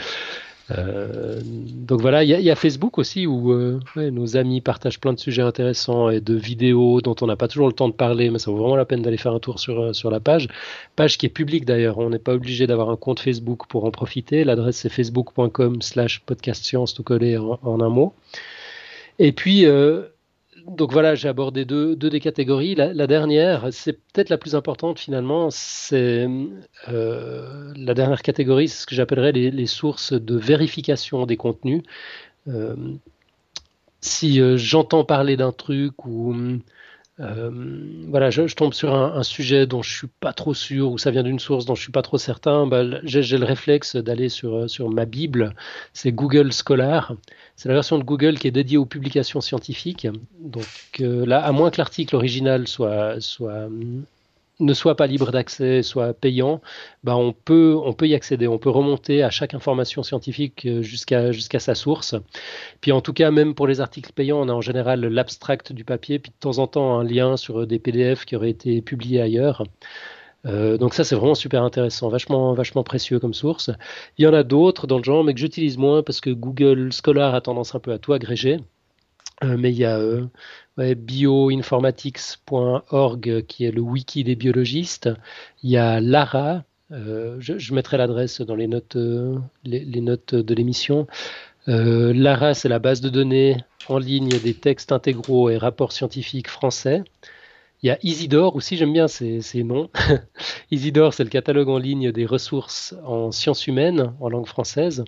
[0.79, 5.19] Euh, donc voilà, il y, a Facebook aussi où euh, nos amis partagent plein de
[5.19, 8.39] sujets intéressants et de vidéos dont on n'a pas toujours le temps de parler, mais
[8.39, 10.49] ça vaut vraiment la peine d'aller faire un tour sur, euh, sur la page.
[10.97, 13.91] Page qui est publique d'ailleurs, on n'est pas obligé d'avoir un compte Facebook pour en
[13.91, 14.45] profiter.
[14.45, 18.15] L'adresse c'est facebook.com slash podcastscience tout collé en, en, un mot.
[19.19, 19.67] Et puis,
[20.67, 22.75] donc voilà, j'ai abordé deux, des catégories.
[22.75, 26.29] La, dernière, c'est peut-être la plus importante finalement, c'est
[26.89, 31.83] euh, la dernière catégorie, c'est ce que j'appellerais les, sources de vérification des contenus.
[32.49, 32.75] Euh,
[34.01, 36.35] si euh, j'entends parler d'un truc ou
[37.21, 37.51] euh,
[38.09, 41.23] voilà, je, tombe sur un, sujet dont je suis pas trop sûr ou ça vient
[41.23, 44.69] d'une source dont je suis pas trop certain, bah, j'ai le réflexe d'aller sur, euh,
[44.69, 45.55] sur ma Bible,
[45.93, 47.15] c'est Google Scholar.
[47.55, 50.09] C'est la version de Google qui est dédiée aux publications scientifiques.
[50.41, 50.67] Donc
[51.01, 53.69] euh, là, à moins que l'article original soit, soit
[54.61, 56.61] ne soit pas libre d'accès, soit payant,
[57.05, 58.47] bah on, peut, on peut y accéder.
[58.47, 62.15] On peut remonter à chaque information scientifique euh, jusqu'à jusqu'à sa source.
[62.81, 65.85] Puis en tout cas, même pour les articles payants, on a en général l'abstract du
[65.85, 69.21] papier, puis de temps en temps un lien sur des PDF qui auraient été publiés
[69.21, 69.65] ailleurs.
[70.45, 73.71] Euh, donc ça c'est vraiment super intéressant, vachement vachement précieux comme source.
[74.19, 76.91] Il y en a d'autres dans le genre, mais que j'utilise moins parce que Google
[76.93, 78.59] Scholar a tendance un peu à tout agréger.
[79.43, 79.99] Euh, mais il y a
[80.79, 85.11] bioinformatics.org qui est le wiki des biologistes.
[85.63, 90.55] Il y a Lara, euh, je, mettrai l'adresse dans les notes, euh, les, notes de
[90.55, 91.07] l'émission.
[91.69, 93.57] Euh, Lara, c'est la base de données
[93.89, 97.03] en ligne des textes intégraux et rapports scientifiques français.
[97.83, 99.91] Il y a Isidore aussi, j'aime bien ces, ces noms.
[100.71, 105.05] Isidore, c'est le catalogue en ligne des ressources en sciences humaines en langue française.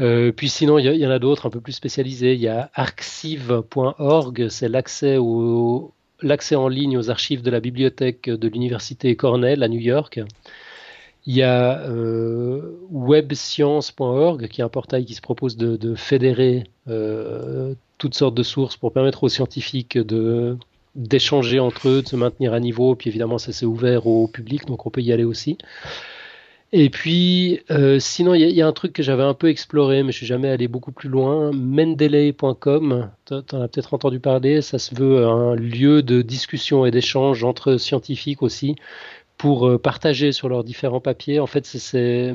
[0.00, 2.34] Euh, puis sinon, il y, en a d'autres un peu plus spécialisés.
[2.34, 5.92] Il y a archive.org, c'est l'accès au
[6.22, 10.20] l'accès en ligne aux archives de la bibliothèque de l'université Cornell à New York.
[11.26, 17.74] Il y a euh, webscience.org, qui est un portail qui se propose de, fédérer euh,
[17.98, 20.56] toutes sortes de sources pour permettre aux scientifiques de,
[20.94, 22.94] d'échanger entre eux, de se maintenir à niveau.
[22.94, 25.58] Puis évidemment, ça c'est ouvert au public, donc on peut y aller aussi.
[26.78, 30.12] Et puis, euh, sinon, il y, a un truc que j'avais un peu exploré, mais
[30.12, 31.50] je suis jamais allé beaucoup plus loin.
[31.50, 34.60] Mendeley.com, tu en as peut-être entendu parler.
[34.60, 38.76] Ça se veut un lieu de discussion et d'échange entre scientifiques aussi
[39.38, 41.40] pour euh, partager sur leurs différents papiers.
[41.40, 42.34] En fait, c'est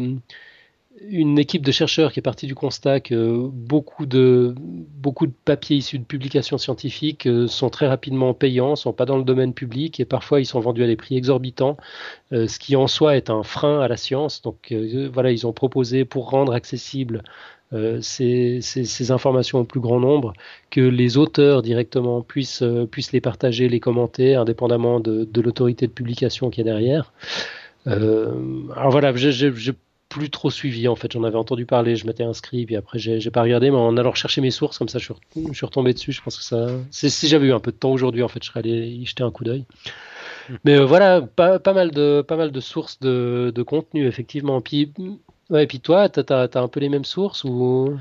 [1.00, 5.78] une équipe de chercheurs qui est partie du constat que beaucoup de, beaucoup de papiers
[5.78, 10.00] issus de publications scientifiques euh, sont très rapidement payants, sont pas dans le domaine public
[10.00, 11.78] et parfois ils sont vendus à des prix exorbitants,
[12.34, 14.42] euh, ce qui en soi est un frein à la science.
[14.42, 17.24] Donc euh, voilà, ils ont proposé pour rendre accessible
[18.02, 20.34] ces, ces, informations au plus grand nombre,
[20.72, 26.50] que les auteurs directement puissent, puissent les partager, les commenter, indépendamment de, l'autorité de publication
[26.50, 27.14] qui est derrière.
[27.86, 29.72] alors voilà, j'ai
[30.12, 31.12] plus trop suivi en fait.
[31.14, 34.14] J'en avais entendu parler, je m'étais inscrit, puis après j'ai pas regardé, mais en allant
[34.14, 36.12] chercher mes sources, comme ça je suis, retombé dessus.
[36.12, 36.68] Je pense que ça.
[36.92, 39.24] Si j'avais eu un peu de temps aujourd'hui, en fait, je serais allé y jeter
[39.24, 39.66] un coup d'œil.
[40.50, 40.56] Hmm.
[40.66, 44.60] Mais euh, voilà, pas, pas, mal de, pas mal de sources de, de contenu, effectivement.
[44.60, 44.92] Puis,
[45.50, 47.98] ouais, puis toi, tu as, un peu les mêmes sources ou,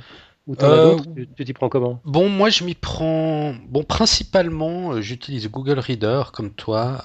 [0.48, 1.04] ou t'en as euh, d'autres?
[1.36, 2.00] Tu t'y prends comment?
[2.04, 3.54] Bon, moi je m'y prends.
[3.68, 7.04] Bon, principalement, euh, j'utilise Google Reader comme toi.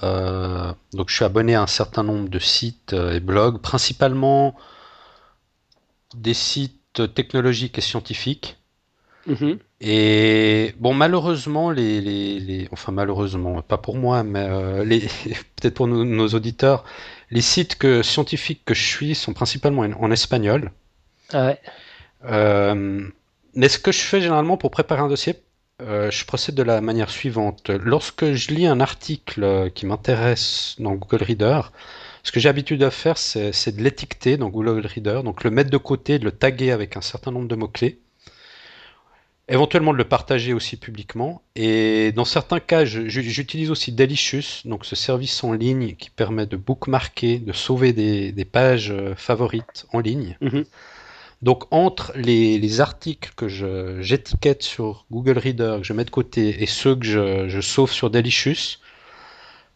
[0.94, 4.56] donc je suis abonné à un certain nombre de sites et blogs, principalement
[6.16, 8.56] des sites technologiques et scientifiques.
[9.26, 9.58] Mhm.
[9.80, 15.00] Et bon, malheureusement, les, les, enfin malheureusement, pas pour moi, mais euh, les,
[15.56, 16.84] peut-être pour nos, auditeurs,
[17.30, 20.70] les sites que, scientifiques que je suis sont principalement en, espagnol.
[21.32, 21.60] Ah ouais.
[22.24, 23.06] Euh,
[23.54, 25.34] mais ce que je fais généralement pour préparer un dossier,
[25.82, 27.68] euh, je procède de la manière suivante.
[27.70, 31.60] Lorsque je lis un article qui m'intéresse dans Google Reader,
[32.26, 35.70] ce que j'ai l'habitude de faire, c'est de l'étiqueter dans Google Reader, donc le mettre
[35.70, 38.00] de côté, de le taguer avec un certain nombre de mots-clés.
[39.46, 41.40] Éventuellement de le partager aussi publiquement.
[41.54, 46.56] Et dans certains cas, j'utilise aussi Delicious, donc ce service en ligne qui permet de
[46.56, 50.36] bookmarker, de sauver des, pages euh, favorites en ligne.
[50.40, 50.64] Mhm.
[51.42, 53.46] Donc entre les, articles que
[54.02, 57.92] j'étiquette sur Google Reader, que je mets de côté, et ceux que je, je sauve
[57.92, 58.80] sur Delicious,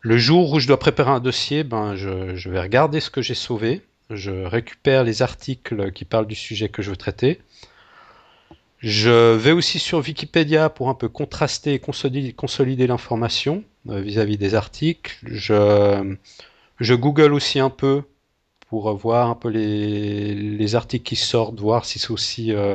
[0.00, 3.34] le jour où je dois préparer un dossier, ben, je, vais regarder ce que j'ai
[3.34, 3.82] sauvé.
[4.08, 7.40] Je récupère les articles qui parlent du sujet que je veux traiter.
[8.78, 14.54] Je vais aussi sur Wikipédia pour un peu contraster et consolider, l'information euh, vis-à-vis des
[14.54, 15.18] articles.
[15.26, 16.14] Je,
[16.80, 18.02] Google aussi un peu
[18.68, 22.74] pour voir un peu les, articles qui sortent, voir si c'est aussi euh,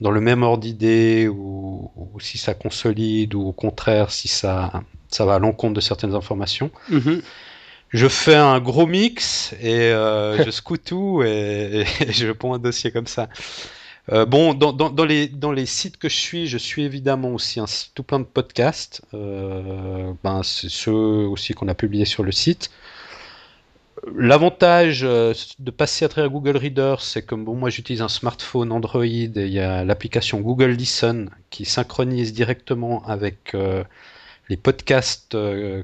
[0.00, 5.26] dans le même ordre d'idée ou, si ça consolide ou au contraire si ça, ça
[5.26, 6.70] va à l'encontre de certaines informations.
[6.88, 7.22] Mhm.
[7.90, 12.90] Je fais un gros mix et euh, je scoute tout et, je prends un dossier
[12.90, 13.28] comme ça.
[14.12, 17.58] Euh, bon, dans, dans, les, dans les sites que je suis, je suis évidemment aussi
[17.58, 19.02] un, tout plein de podcasts.
[19.14, 22.70] Euh, ben, c'est ceux aussi qu'on a publiés sur le site.
[24.14, 29.04] L'avantage de passer à travers Google Reader, c'est que bon, moi j'utilise un smartphone Android
[29.04, 33.54] et il y a l'application Google Listen qui synchronise directement avec
[34.48, 35.82] les podcasts euh,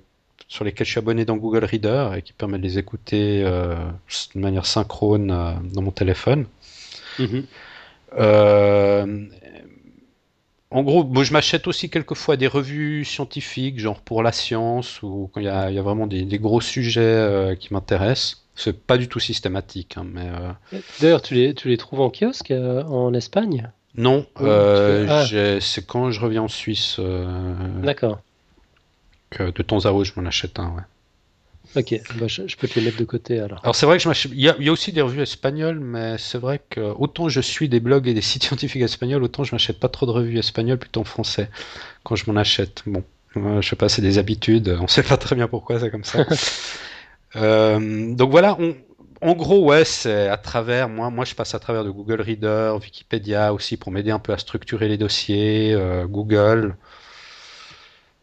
[0.48, 3.74] sur lesquels je suis abonné dans Google Reader et qui permettent de les écouter euh,
[4.34, 6.46] de manière synchrone euh, dans mon téléphone.
[7.18, 7.44] Mhm.
[10.72, 15.30] En gros, moi, je m'achète aussi quelquefois des revues scientifiques, genre pour la science, ou
[15.32, 18.44] quand il y, a, vraiment des, gros sujets qui m'intéressent.
[18.54, 19.96] C'est pas du tout systématique.
[19.96, 20.28] Hein, mais,
[21.00, 23.70] D'ailleurs, tu les, tu les trouves en kiosque en Espagne?
[23.94, 25.24] Non, ah.
[25.60, 27.00] c'est quand je reviens en Suisse.
[27.82, 28.20] D'accord
[29.38, 30.70] de temps à autre, je m'en achète un.
[30.70, 30.82] Ouais.
[31.74, 33.60] Ok, bah, je, peux te les mettre de côté alors.
[33.62, 34.32] Alors c'est vrai que je m'achète.
[34.34, 37.80] Il y, a aussi des revues espagnoles, mais c'est vrai que autant je suis des
[37.80, 41.00] blogs et des sites scientifiques espagnols, autant je m'achète pas trop de revues espagnoles, plutôt
[41.00, 41.48] en français
[42.04, 42.82] quand je m'en achète.
[42.86, 43.02] Bon,
[43.34, 44.76] je sais pas, c'est des habitudes.
[44.80, 46.24] On sait pas très bien pourquoi c'est comme ça.
[47.34, 48.58] Euh, donc voilà,
[49.22, 50.88] en gros, ouais, c'est à travers.
[50.88, 54.32] Moi, moi, je passe à travers de Google Reader, Wikipédia aussi pour m'aider un peu
[54.32, 56.76] à structurer les dossiers, euh, Google.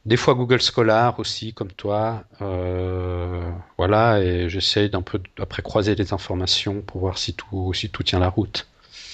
[0.05, 2.23] Des fois Google Scholar aussi, comme toi.
[2.41, 7.89] Euh, voilà, et j'essaye d'un peu après croiser les informations pour voir si tout, si
[7.89, 8.67] tout tient la route.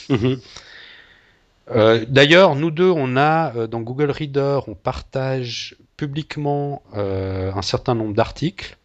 [0.09, 0.39] Mhm.
[1.71, 7.95] Euh, d'ailleurs, nous deux, on a euh, dans Google Reader, on partage publiquement un certain
[7.95, 8.77] nombre d'articles.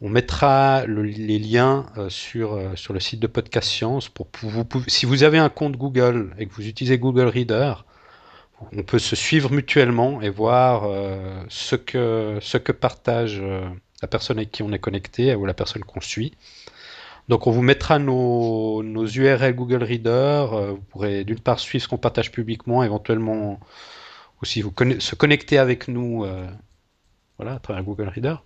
[0.00, 5.24] On mettra les liens sur, sur le site de Podcast Science pour, vous, si vous
[5.24, 7.84] avez un compte Google et que vous utilisez Google Reader,
[8.72, 13.68] on peut se suivre mutuellement et voir euh, ce, que, partage euh,
[14.02, 16.34] la personne avec qui on est connecté ou la personne qu'on suit.
[17.28, 20.10] Donc on vous mettra nos, URL Google Reader.
[20.52, 23.60] Euh, vous pourrez d'une part suivre ce qu'on partage publiquement, éventuellement
[24.42, 28.36] aussi vous se connecter avec nous à travers Google Reader.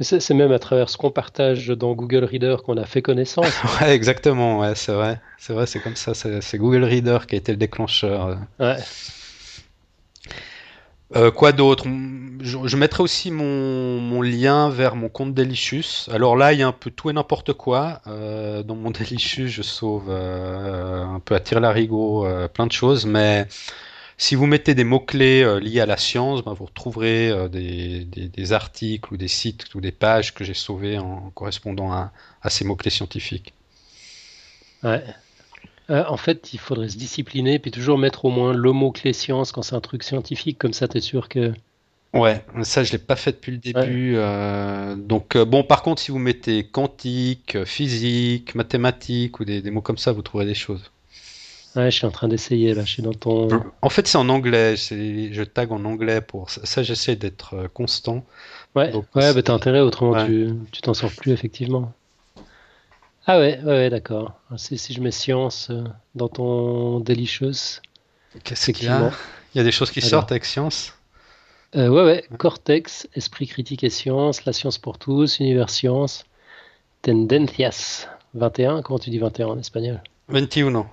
[0.00, 3.52] C'est même à travers ce qu'on partage dans Google Reader qu'on a fait connaissance.
[3.80, 5.20] ouais, exactement, ouais, c'est vrai.
[5.38, 6.12] C'est vrai, c'est comme ça.
[6.14, 8.38] C'est Google Reader qui a été le déclencheur.
[8.58, 8.76] Ouais.
[11.14, 11.84] Euh, quoi d'autre?
[12.40, 16.08] Je, mettrai aussi mon, lien vers mon compte Delicious.
[16.10, 18.00] Alors là, il y a un peu tout et n'importe quoi.
[18.06, 23.06] Euh, dans mon Delicious, je sauve euh, un peu à tir larigot, plein de choses.
[23.06, 23.46] Mais
[24.22, 29.16] si vous mettez des mots-clés liés à la science, ben, vous retrouverez des, articles ou
[29.16, 32.12] des sites ou des pages que j'ai sauvés en correspondant à,
[32.42, 33.52] à ces mots-clés scientifiques.
[34.82, 35.02] Ouais.
[35.90, 39.52] Euh, en fait, il faudrait se discipliner puis toujours mettre au moins le mot-clé science
[39.52, 41.52] quand c'est un truc scientifique, comme ça, tu es sûr que.
[42.14, 44.14] Ouais, ça je l'ai pas fait depuis le début.
[44.16, 49.80] Euh, donc euh, bon, par contre, si vous mettez quantique, physique, mathématiques ou des, mots
[49.80, 50.90] comme ça, vous trouverez des choses.
[51.74, 52.84] Ouais, je suis en train d'essayer là.
[52.84, 53.48] Je suis dans ton.
[53.80, 54.76] En fait, c'est en anglais.
[54.76, 56.82] Je tag en anglais pour ça.
[56.82, 58.24] j'essaie d'être constant.
[58.74, 58.92] Ouais.
[59.14, 59.80] ouais, bah, t'as intérêt.
[59.80, 61.92] Autrement, tu t'en sors plus effectivement.
[63.26, 64.34] Ah ouais, ouais, d'accord.
[64.56, 65.84] Si, si, je mets science euh,
[66.16, 67.80] dans ton Delicious.
[68.42, 69.12] Qu'est-ce qu'il y a?
[69.54, 70.94] Il y a des choses qui sortent avec science?
[71.76, 72.24] Euh, Ouais, ouais.
[72.38, 76.24] Cortex, esprit critique et science, la science pour tous, univers science,
[77.02, 78.08] tendencias.
[78.34, 80.02] 21, comment tu dis 21 en espagnol?
[80.28, 80.86] 21.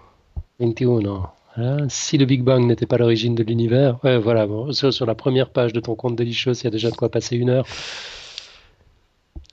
[0.60, 1.32] 21.
[1.58, 4.48] Hein si le Big Bang n'était pas l'origine de l'univers, ouais, voilà.
[4.48, 6.96] Bon, sur, sur, la première page de ton compte Delicious, il y a déjà de
[6.96, 7.66] quoi passer une heure.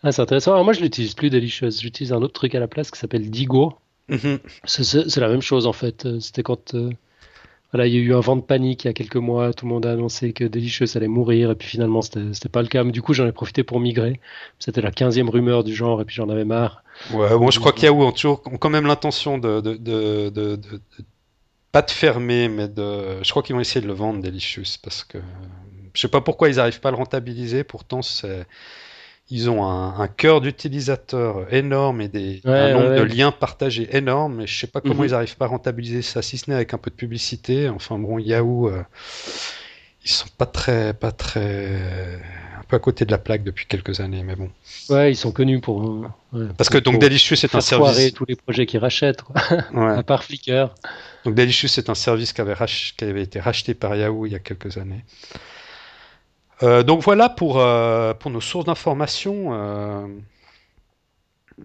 [0.03, 0.53] Ah, c'est intéressant.
[0.53, 1.81] Alors moi, je l'utilise plus Delicious.
[1.81, 3.75] J'utilise un autre truc à la place qui s'appelle Digo.
[4.09, 4.39] Mhm.
[4.65, 6.07] C'est la même chose en fait.
[6.21, 6.91] C'était quand euh,
[7.73, 9.53] voilà, il y a eu un vent de panique il y a quelques mois.
[9.53, 12.69] Tout le monde a annoncé que Delicious allait mourir et puis finalement, c'était pas le
[12.69, 12.85] cas.
[12.85, 14.21] Mais du coup, j'en ai profité pour migrer.
[14.59, 16.85] C'était la 15e rumeur du genre et puis j'en avais marre.
[17.13, 20.61] Ouais, bon, je crois qu'il y a toujours quand même l'intention de, de, de, de,
[21.73, 23.23] pas de fermer, mais de.
[23.23, 25.19] Je crois qu'ils vont essayer de le vendre Delicious parce que
[25.95, 27.65] je sais pas pourquoi ils n'arrivent pas à le rentabiliser.
[27.65, 28.47] Pourtant, c'est
[29.29, 34.47] ils ont un, cœur d'utilisateur énorme et des, un nombre de liens partagés énorme, mais
[34.47, 35.09] je sais pas comment mhm.
[35.09, 37.69] ils arrivent pas à rentabiliser ça, si ce n'est avec un peu de publicité.
[37.69, 38.85] Enfin bon, Yahoo, euh,
[40.05, 42.21] ils sont pas très, pas très,
[42.69, 44.51] peu à côté de la plaque depuis quelques années, mais bon.
[44.91, 46.09] Ouais, ils sont connus pour.
[46.35, 48.13] Euh, Parce que donc Delicious c'est un service.
[48.13, 49.37] tous les projets qu'ils rachètent, quoi.
[49.75, 50.75] à part Flickr.
[51.25, 52.55] Donc Delicious c'est un service qui avait,
[52.97, 55.05] qui avait été racheté par Yahoo il y a quelques années.
[56.63, 59.51] Euh, donc voilà pour, euh, pour nos sources d'information.
[59.53, 60.07] Euh.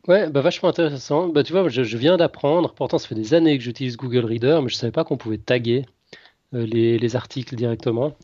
[0.07, 1.27] Ouais, bah vachement intéressant.
[1.27, 2.73] Bah tu vois, je, je viens d'apprendre.
[2.73, 5.37] Pourtant, ça fait des années que j'utilise Google Reader, mais je savais pas qu'on pouvait
[5.37, 5.85] taguer
[6.53, 8.15] les, les, articles directement.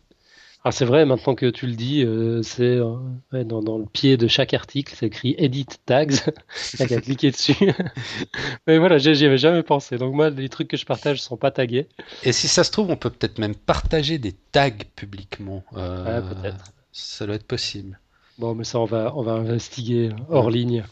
[0.68, 2.98] Alors c'est vrai, maintenant que tu le dis, euh, c'est euh,
[3.46, 6.08] dans, le pied de chaque article, c'est écrit Edit Tags.
[6.82, 7.56] Il a cliquer dessus.
[8.68, 9.98] Mais voilà, j'y avais jamais pensé.
[9.98, 11.88] Donc moi, les trucs que je partage ne sont pas tagués.
[12.24, 15.64] Et si ça se trouve, on peut peut-être même partager des tags publiquement.
[15.78, 16.74] Euh, peut-être.
[16.92, 17.98] Ça doit être possible.
[18.38, 20.84] Bon, mais ça, on va, on va investiguer hors ligne.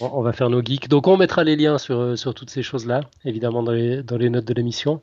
[0.00, 0.88] On, va faire nos geeks.
[0.88, 4.28] Donc on mettra les liens sur, sur toutes ces choses-là, évidemment dans les, dans les
[4.28, 5.00] notes de l'émission.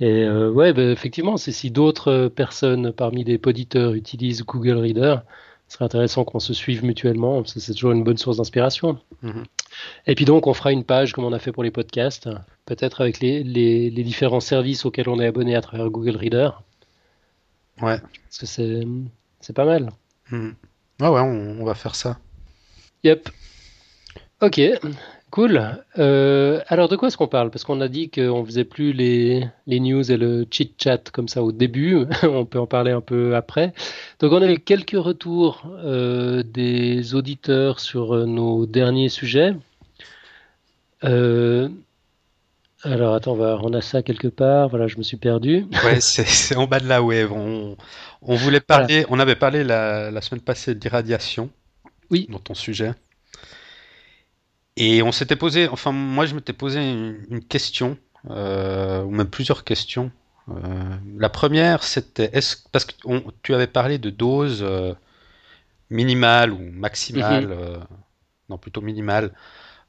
[0.00, 5.16] Et euh, ouais, bah, effectivement, c'est si d'autres personnes parmi les poditeurs utilisent Google Reader,
[5.68, 8.98] ce serait intéressant qu'on se suive mutuellement, parce que c'est toujours une bonne source d'inspiration.
[9.22, 9.44] Mhm.
[10.06, 12.28] Et puis donc, on fera une page comme on a fait pour les podcasts,
[12.64, 16.50] peut-être avec les, les, différents services auxquels on est abonné à travers Google Reader.
[17.82, 17.98] Ouais.
[18.00, 18.82] Parce que c'est,
[19.40, 19.90] c'est pas mal.
[20.30, 20.54] Mhm.
[21.02, 22.18] Ah ouais, on, on va faire ça.
[23.04, 23.28] Yep.
[24.40, 24.60] Ok.
[25.30, 25.84] Cool.
[25.98, 27.50] Euh, alors de quoi est-ce qu'on parle?
[27.50, 31.44] Parce qu'on a dit qu'on faisait plus les, les news et le chit-chat comme ça
[31.44, 32.04] au début.
[32.24, 33.72] on peut en parler un peu après.
[34.18, 39.54] Donc on a eu quelques retours euh, des auditeurs sur euh, nos derniers sujets.
[41.02, 41.70] alors
[43.14, 44.68] attends, on, va, on a ça quelque part.
[44.68, 45.64] Voilà, je me suis perdu.
[45.84, 47.30] Ouais, c'est en bas de la web.
[47.30, 47.76] On,
[48.22, 51.50] on voulait parler, on avait parlé la, la semaine passée d'irradiation.
[52.10, 52.26] Oui.
[52.28, 52.94] Dans ton sujet.
[54.76, 57.98] Et on s'était posé, enfin moi je m'étais posé une, question,
[58.30, 60.10] euh, ou même plusieurs questions.
[60.48, 62.94] Euh, la première c'était, est-ce parce que
[63.42, 64.94] tu avais parlé de doses euh,
[65.90, 67.84] minimales ou maximales, mhm.
[68.48, 69.32] non plutôt minimales,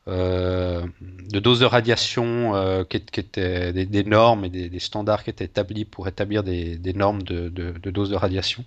[0.08, 6.08] de doses de radiation qui, étaient des, normes et des, standards qui étaient établis pour
[6.08, 8.66] établir des, normes de, de, doses de radiation.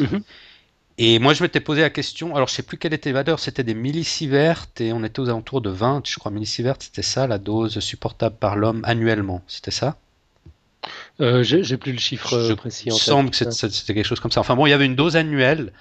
[0.00, 0.22] Mhm.
[1.04, 3.40] Et moi, je m'étais posé la question, alors je sais plus quelle était la valeur,
[3.40, 7.26] c'était des millisieverts et on était aux alentours de 20, je crois, millisieverts, c'était ça
[7.26, 9.96] la dose supportable par l'homme annuellement, c'était ça?
[11.20, 12.84] Euh, J'ai plus le chiffre euh, précis.
[12.86, 14.38] Il semble que c'était quelque chose comme ça.
[14.38, 15.72] Enfin bon, il y avait une dose annuelle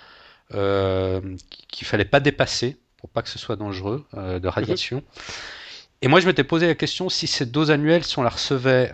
[0.56, 1.22] euh,
[1.68, 5.04] qu'il fallait pas dépasser pour pas que ce soit dangereux euh, de radiation.
[6.02, 8.92] Et moi, je m'étais posé la question si cette dose annuelle, si on la recevait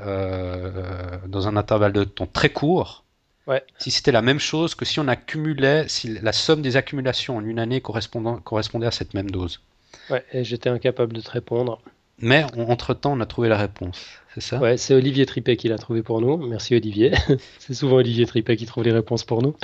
[1.25, 3.05] dans un intervalle de temps très court,
[3.47, 3.63] Ouais.
[3.77, 7.45] Si c'était la même chose que si on accumulait, si la somme des accumulations en
[7.45, 9.61] une année correspondait à cette même dose.
[10.09, 11.81] Ouais, et j'étais incapable de te répondre.
[12.19, 14.59] Mais entre-temps, on a trouvé la réponse, c'est ça?
[14.59, 16.37] Ouais, c'est Olivier Tripet qui l'a trouvé pour nous.
[16.37, 17.11] Merci Olivier.
[17.59, 19.55] c'est souvent Olivier Tripet qui trouve les réponses pour nous.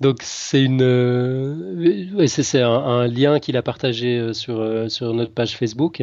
[0.00, 5.32] Donc c'est une, euh, c'est un, lien qu'il a partagé euh, sur euh, sur notre
[5.32, 6.02] page Facebook.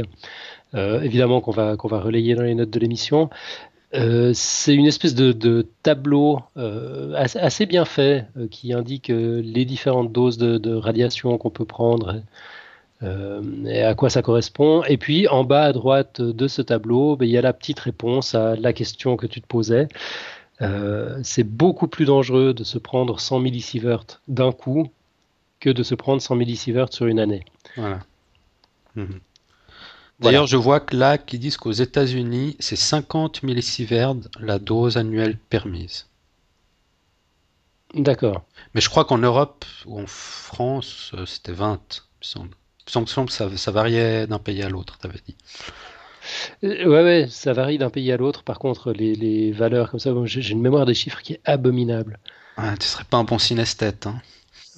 [0.76, 3.32] évidemment qu'on va qu'on va relayer dans les notes de l'émission.
[3.92, 6.40] C'est une espèce de, tableau
[7.16, 12.22] assez, bien fait qui indique les différentes doses de, radiation qu'on peut prendre
[13.04, 14.84] euh, et à quoi ça correspond.
[14.84, 17.80] Et puis en bas à droite de ce tableau, ben, il y a la petite
[17.80, 19.88] réponse à la question que tu te posais.
[20.62, 24.88] Euh, c'est beaucoup plus dangereux de se prendre 100 millisieverts d'un coup
[25.60, 27.46] que de se prendre 100 millisieverts sur une année.
[27.76, 28.00] Voilà.
[28.96, 29.20] Mhm.
[30.20, 35.38] D'ailleurs, je vois que là, qu'ils disent qu'aux États-Unis, c'est 50 millisieverts la dose annuelle
[35.38, 36.08] permise.
[37.94, 38.44] D'accord.
[38.74, 41.80] Mais je crois qu'en Europe ou en France, euh, c'était 20,
[42.36, 42.46] il me
[42.86, 45.36] semble semble ça, ça variait d'un pays à l'autre, tu avais dit.
[46.64, 48.44] Euh, ouais, ouais, ça varie d'un pays à l'autre.
[48.44, 52.20] Par contre, les, valeurs comme ça, j'ai une mémoire des chiffres qui est abominable.
[52.58, 54.08] Ouais, tu serais pas un bon synesthète.
[54.08, 54.22] Hein.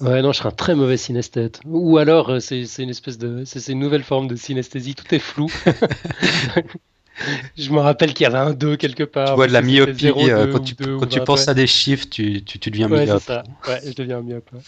[0.00, 1.60] Ouais, non, je serais un très mauvais synesthète.
[1.66, 3.44] Ou alors, euh, c'est une espèce de.
[3.44, 5.50] C'est une nouvelle forme de synesthésie, tout est flou.
[7.58, 9.30] je me rappelle qu'il y avait un 2 quelque part.
[9.30, 12.42] Tu vois de la myopie, euh, quand, tu, quand tu penses à des chiffres, tu,
[12.44, 13.22] tu, tu deviens ouais, myope.
[13.22, 13.42] Ça.
[13.68, 14.50] Ouais, je deviens myope.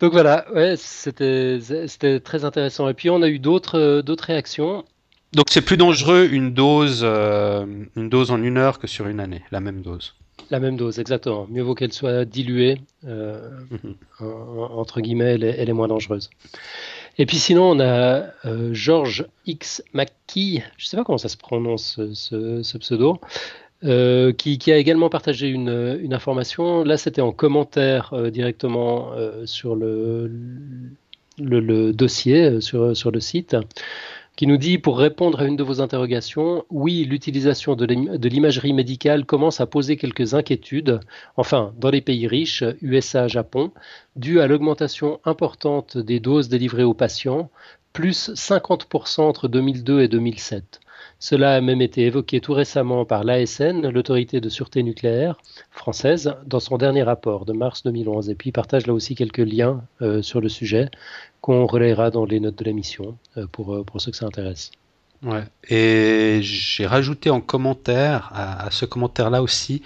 [0.00, 2.88] Donc voilà, ouais, c'était très intéressant.
[2.88, 4.84] Et puis on a eu d'autres euh, d'autres réactions.
[5.32, 9.20] Donc c'est plus dangereux une dose euh, une dose en une heure que sur une
[9.20, 10.14] année, la même dose.
[10.50, 11.46] La même dose, exactement.
[11.48, 13.94] Mieux vaut qu'elle soit diluée, euh, mhm.
[14.20, 16.30] entre guillemets, elle est, moins dangereuse.
[17.18, 18.26] Et puis sinon, on a
[18.72, 23.20] George X McKee, je ne sais pas comment ça se prononce ce pseudo,
[23.82, 26.84] euh, qui, a également partagé une, information.
[26.84, 30.30] Là, c'était en commentaire euh, directement euh, sur le,
[31.38, 33.56] le, dossier, sur, sur, le site,
[34.36, 39.26] qui nous dit, pour répondre à une de vos interrogations, oui, l'utilisation de l'imagerie médicale
[39.26, 41.00] commence à poser quelques inquiétudes,
[41.36, 43.72] enfin, dans les pays riches, USA, Japon,
[44.16, 47.50] dû à l'augmentation importante des doses délivrées aux patients,
[47.92, 50.80] plus 50% entre 2002 et 2007.
[51.18, 55.36] Cela a même été évoqué tout récemment par l'ASN, l'autorité de sûreté nucléaire
[55.70, 58.30] française, dans son dernier rapport de mars 2011.
[58.30, 60.90] Et puis il partage là aussi quelques liens euh, sur le sujet
[61.40, 64.70] qu'on relayera dans les notes de l'émission euh, pour, euh, pour ceux que ça intéresse.
[65.22, 65.44] Ouais.
[65.68, 69.82] Et j'ai rajouté en commentaire à, ce commentaire-là aussi.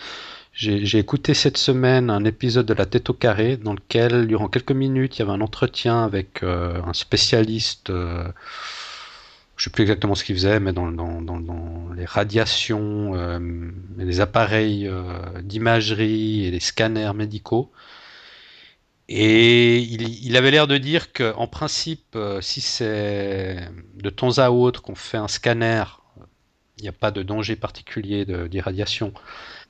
[0.52, 4.70] J'ai écouté cette semaine un épisode de La Tête au carré dans lequel, durant quelques
[4.70, 7.90] minutes, il y avait un entretien avec un spécialiste
[9.56, 10.90] je sais plus exactement ce qu'il faisait, mais dans,
[11.96, 13.38] les radiations, euh,
[13.96, 15.02] les appareils euh,
[15.42, 17.70] d'imagerie et les scanners médicaux.
[19.08, 24.80] Et il, avait l'air de dire qu'en principe, euh, si c'est de temps à autre
[24.80, 25.84] qu'on fait un scanner,
[26.78, 29.12] il n'y a pas de danger particulier d'irradiation.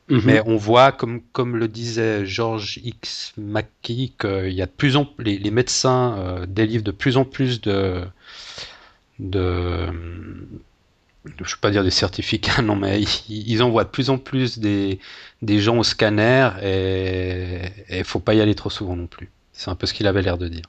[0.08, 0.22] Mhm.
[0.24, 3.32] Mais on voit, comme, comme le disait George X.
[3.36, 7.60] McKee, qu'il y a de plus en les, les médecins délivrent de plus en plus
[7.60, 8.04] de,
[9.18, 9.88] de,
[11.24, 14.58] je ne vais pas dire des certificats, non, mais ils, envoient de plus en plus
[14.58, 14.98] des,
[15.42, 17.60] des gens au scanner et
[17.90, 19.30] il faut pas y aller trop souvent non plus.
[19.52, 20.64] C'est un peu ce qu'il avait l'air de dire.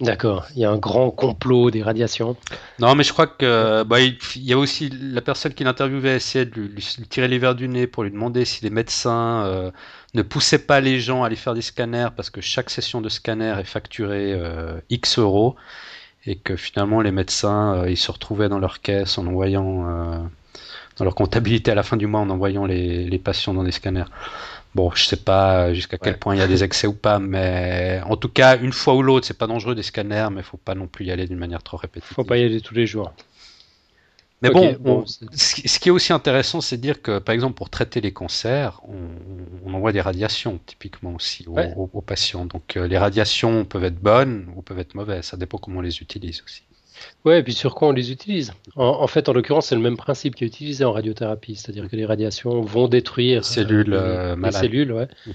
[0.00, 2.34] D'accord, il y a un grand complot des radiations.
[2.78, 6.46] Non, mais je crois que bah, il, y a aussi la personne qui l'interviewait essayait
[6.46, 9.70] de lui, tirer les verres du nez pour lui demander si les médecins euh,
[10.14, 13.10] ne poussaient pas les gens à aller faire des scanners parce que chaque session de
[13.10, 15.54] scanner est facturée euh, X euros
[16.26, 20.18] et que finalement les médecins euh, ils se retrouvaient dans leur caisse en envoyant euh,
[20.96, 23.72] dans leur comptabilité à la fin du mois en envoyant les, les patients dans des
[23.72, 24.04] scanners.
[24.74, 28.00] Bon, je sais pas jusqu'à quel point il y a des excès ou pas, mais
[28.06, 30.76] en tout cas, une fois ou l'autre, c'est pas dangereux des scanners, mais faut pas
[30.76, 32.14] non plus y aller d'une manière trop répétitive.
[32.14, 33.12] Faut pas y aller tous les jours.
[34.42, 38.00] Mais bon, ce qui est aussi intéressant, c'est de dire que, par exemple, pour traiter
[38.00, 42.44] les cancers, on, envoie des radiations typiquement aussi aux, patients.
[42.44, 45.82] Donc euh, les radiations peuvent être bonnes ou peuvent être mauvaises, ça dépend comment on
[45.82, 46.62] les utilise aussi.
[47.24, 48.52] Oui, et puis sur quoi on les utilise.
[48.76, 51.96] En, fait, en l'occurrence, c'est le même principe qui est utilisé en radiothérapie, c'est-à-dire que
[51.96, 55.08] les radiations vont détruire cellules, euh, les, cellules, ouais.
[55.26, 55.34] Mhm.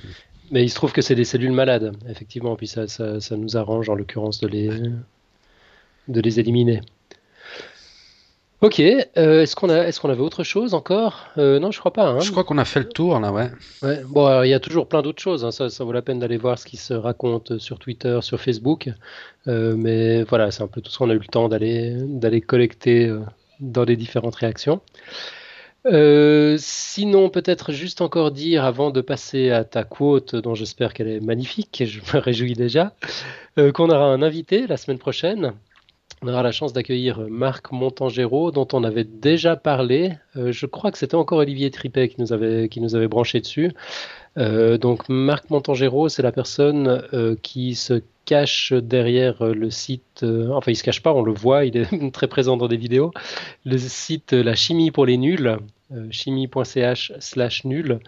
[0.52, 3.58] Mais il se trouve que c'est des cellules malades, effectivement, puis ça, ça, ça nous
[3.58, 4.70] arrange en l'occurrence de les,
[6.08, 6.82] de les éliminer.
[8.62, 11.28] Ok, euh, est-ce qu'on a, est-ce qu'on avait autre chose encore?
[11.38, 12.08] Euh, Non, je crois pas.
[12.08, 12.20] Hein.
[12.22, 13.52] Je crois qu'on a fait le tour là, ouais.
[13.84, 14.02] ouais.
[14.08, 15.44] Bon, il y a toujours plein d'autres choses.
[15.44, 15.52] Hein.
[15.52, 18.90] Ça, ça, vaut la peine d'aller voir ce qui se raconte sur Twitter, sur Facebook.
[19.48, 22.40] Euh, mais voilà, c'est un peu tout ce qu'on a eu le temps d'aller, d'aller
[22.40, 23.14] collecter
[23.60, 24.80] dans les différentes réactions.
[26.58, 31.20] Sinon, peut-être juste encore dire, avant de passer à ta quote, dont j'espère qu'elle est
[31.20, 32.94] magnifique, et je me réjouis déjà,
[33.58, 35.54] qu'on aura un invité la semaine prochaine.
[36.26, 40.14] On aura la chance d'accueillir Marc Montangero, dont on avait déjà parlé.
[40.36, 43.72] Euh, je crois que c'était encore Olivier Tripet qui nous avait, qui branché dessus.
[44.40, 50.72] Euh, donc Marc Montangero, c'est la personne euh, qui se cache derrière le site, enfin
[50.72, 53.12] il se cache pas, on le voit, il est très présent dans des vidéos,
[53.66, 55.60] le site La Chimie pour les nuls,
[56.12, 58.00] chimie.ch slash nul,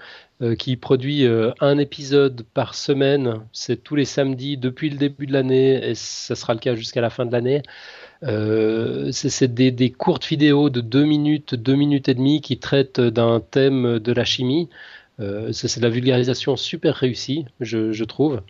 [0.41, 5.25] euh, qui produit euh, un épisode par semaine, c'est tous les samedis depuis le début
[5.25, 7.63] de l'année et ça sera le cas jusqu'à la fin de l'année.
[8.23, 13.39] Euh, c'est des, courtes vidéos de 2 minutes, 2 minutes et demie qui traitent d'un
[13.39, 14.69] thème de la chimie.
[15.19, 18.41] Euh, c'est de la vulgarisation super réussie, je trouve.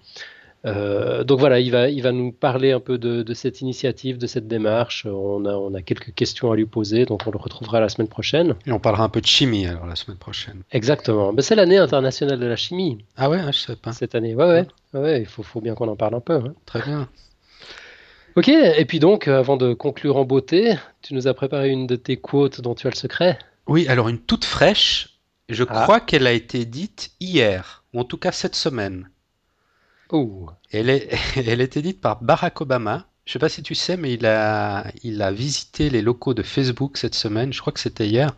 [0.66, 4.18] Euh, donc voilà, il va, il va nous parler un peu de, de cette initiative,
[4.18, 5.06] de cette démarche.
[5.06, 8.08] On a, on a quelques questions à lui poser, donc on le retrouvera la semaine
[8.10, 8.56] prochaine.
[8.66, 10.64] Et on parlera un peu de chimie alors la semaine prochaine.
[10.72, 11.32] Exactement.
[11.32, 13.94] Ben, c'est l'année internationale de la chimie Ah ouais, ah, je sais pas.
[13.94, 14.36] cette année.
[14.36, 16.36] Ouais, ouais, ouais, ouais, il faut, faut bien qu'on en parle un peu.
[16.36, 16.54] hein.
[16.66, 17.08] Très bien.
[18.36, 21.96] Ok, et puis donc, avant de conclure en beauté, tu nous as préparé une de
[21.96, 23.40] tes quotes dont tu as le secret.
[23.68, 25.10] Oui, alors une toute fraîche.
[25.50, 25.84] Je Ah.
[25.84, 29.10] crois qu'elle a été dite hier, ou en tout cas cette semaine.
[30.12, 33.08] Oh, Elle, est, elle dite par Barack Obama.
[33.26, 36.44] Je sais pas si tu sais, mais il a, il a visité les locaux de
[36.44, 37.52] Facebook cette semaine.
[37.52, 38.34] Je crois que c'était hier.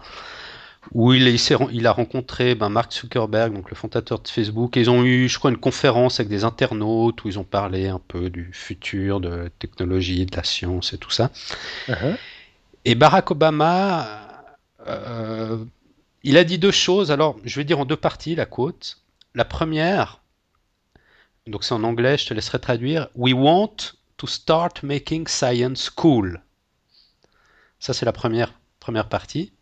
[0.93, 1.51] Où il, est-
[1.85, 4.75] a rencontré ben, Mark Zuckerberg, donc le fondateur de Facebook.
[4.77, 7.99] Ils ont eu, je crois, une conférence avec des internautes où ils ont parlé un
[8.07, 11.31] peu du futur, de la technologie, de la science et tout ça.
[11.87, 12.17] uh-huh.
[12.85, 14.43] Et Barack Obama,
[14.87, 15.63] euh,
[16.23, 17.11] il a dit deux choses.
[17.11, 18.99] Alors, je vais dire en deux parties la quote.
[19.35, 20.21] La première,
[21.49, 23.09] donc c'est en anglais, je te laisserai traduire.
[23.15, 23.75] We want
[24.17, 26.41] to start making science cool.
[27.79, 29.53] Ça, c'est la première, première partie.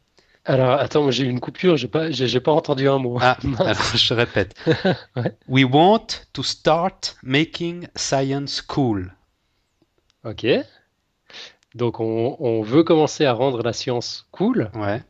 [0.46, 3.18] Alors, attends, j'ai eu une coupure, j'ai pas, j'ai pas entendu un mot.
[3.22, 4.56] Ah, alors je répète.
[5.16, 5.36] Ouais.
[5.48, 9.14] We want to start making science cool.
[10.24, 10.46] Ok.
[11.76, 14.72] Donc, on, on veut commencer à rendre la science cool.
[14.74, 15.04] Ouais.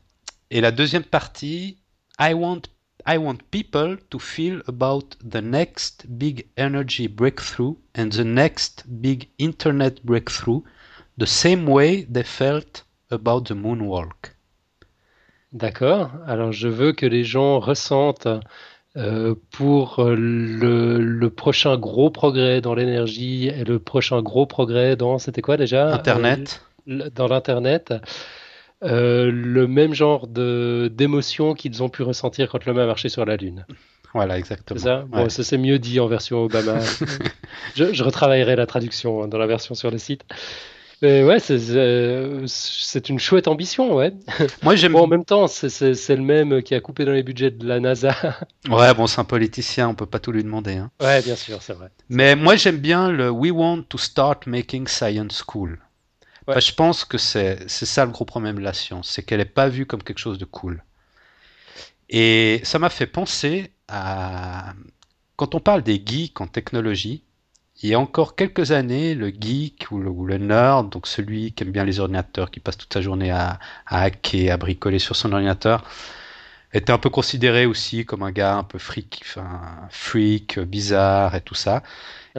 [0.50, 1.78] Et la deuxième partie,
[2.20, 2.62] I want,
[3.08, 9.30] I want people to feel about the next big energy breakthrough and the next big
[9.38, 10.62] internet breakthrough
[11.18, 14.36] the same way they felt about the moonwalk.
[15.54, 16.12] D'accord.
[16.28, 18.28] Alors, je veux que les gens ressentent
[18.98, 24.98] euh, pour euh, le, le prochain gros progrès dans l'énergie et le prochain gros progrès
[24.98, 25.94] dans, c'était quoi déjà?
[25.94, 26.62] Internet.
[26.90, 27.94] Euh, dans l'Internet.
[28.84, 33.36] Euh, le même genre d'émotion qu'ils ont pu ressentir quand l'homme a marché sur la
[33.38, 33.66] Lune.
[34.14, 34.80] Voilà, exactement.
[34.80, 35.06] C'est ça?
[35.10, 35.30] Bon, Ouais.
[35.30, 36.80] ça c'est mieux dit en version Obama.
[37.76, 40.24] je, je retravaillerai la traduction hein, dans la version sur le site.
[41.04, 44.14] Mais ouais, c'est une chouette ambition, ouais.
[44.64, 44.94] Moi, j'aime.
[44.94, 45.70] Bon, en même temps, c'est
[46.16, 48.16] le même qui a coupé dans les budgets de la NASA.
[48.70, 50.78] Ouais, bon, c'est un politicien, on peut pas tout lui demander.
[50.78, 50.90] hein.
[51.00, 51.90] Ouais, bien sûr, c'est vrai.
[52.10, 55.78] Mais moi, j'aime bien le We want to start making science cool.
[56.48, 56.54] Ouais.
[56.54, 59.46] Enfin, je pense que c'est ça le gros problème de la science, c'est qu'elle n'est
[59.46, 60.84] pas vue comme quelque chose de cool.
[62.10, 64.74] Et ça m'a fait penser à
[65.36, 67.24] quand on parle des geeks en technologie.
[67.84, 71.52] Il y a encore quelques années, le geek ou le, ou le nerd, donc celui
[71.54, 75.00] qui aime bien les ordinateurs, qui passe toute sa journée à, à hacker, à bricoler
[75.00, 75.84] sur son ordinateur,
[76.74, 81.42] était un peu considéré aussi comme un gars un peu freak, enfin, freak, bizarre et
[81.42, 81.84] tout ça.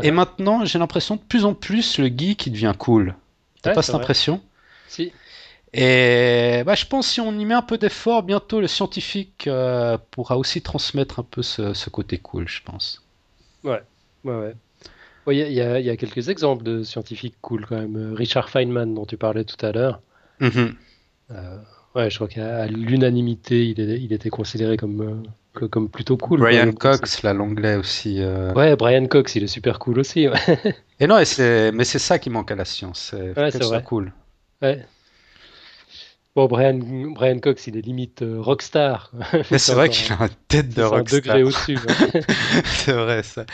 [0.02, 3.16] Et maintenant, j'ai l'impression de plus en plus le geek il devient cool.
[3.62, 4.02] T'as Ouais, pas cette vrai.
[4.02, 4.42] impression?
[4.86, 5.12] Si.
[5.72, 9.46] Et bah, je pense que si on y met un peu d'effort, bientôt le scientifique
[9.46, 13.02] euh, pourra aussi transmettre un peu ce, ce côté cool, je pense.
[13.64, 13.82] Ouais,
[14.24, 14.54] ouais.
[15.26, 17.96] Ouais, Il y, a- y y quelques exemples de scientifiques cool quand même.
[17.96, 20.00] Euh, Richard Feynman, dont tu parlais tout à l'heure.
[20.40, 20.74] Mhm.
[21.30, 21.58] Euh,
[21.94, 23.80] ouais, je crois qu'à l'unanimité, il,
[24.12, 25.22] était considéré comme, euh,
[25.70, 26.40] comme plutôt cool.
[26.40, 26.72] Brian.
[26.72, 28.16] Cox, là, l'anglais aussi.
[28.20, 28.52] euh.
[28.54, 30.28] Ouais, Brian Cox, il est super cool aussi.
[30.28, 30.38] Ouais.
[31.00, 33.84] Et non, et c'est, mais c'est ça qui manque à la science, c'est Ouais, c'est
[33.84, 34.12] cool.
[34.62, 34.84] Ouais.
[36.36, 36.78] Bon, Brian,
[37.14, 39.10] Brian Cox, il est limite euh, rockstar.
[39.50, 41.20] Mais c'est vrai qu'il a une tête de c'est un rockstar.
[41.20, 41.76] degré au-dessus.
[41.78, 42.22] ouais.
[42.64, 43.44] C'est vrai, ça.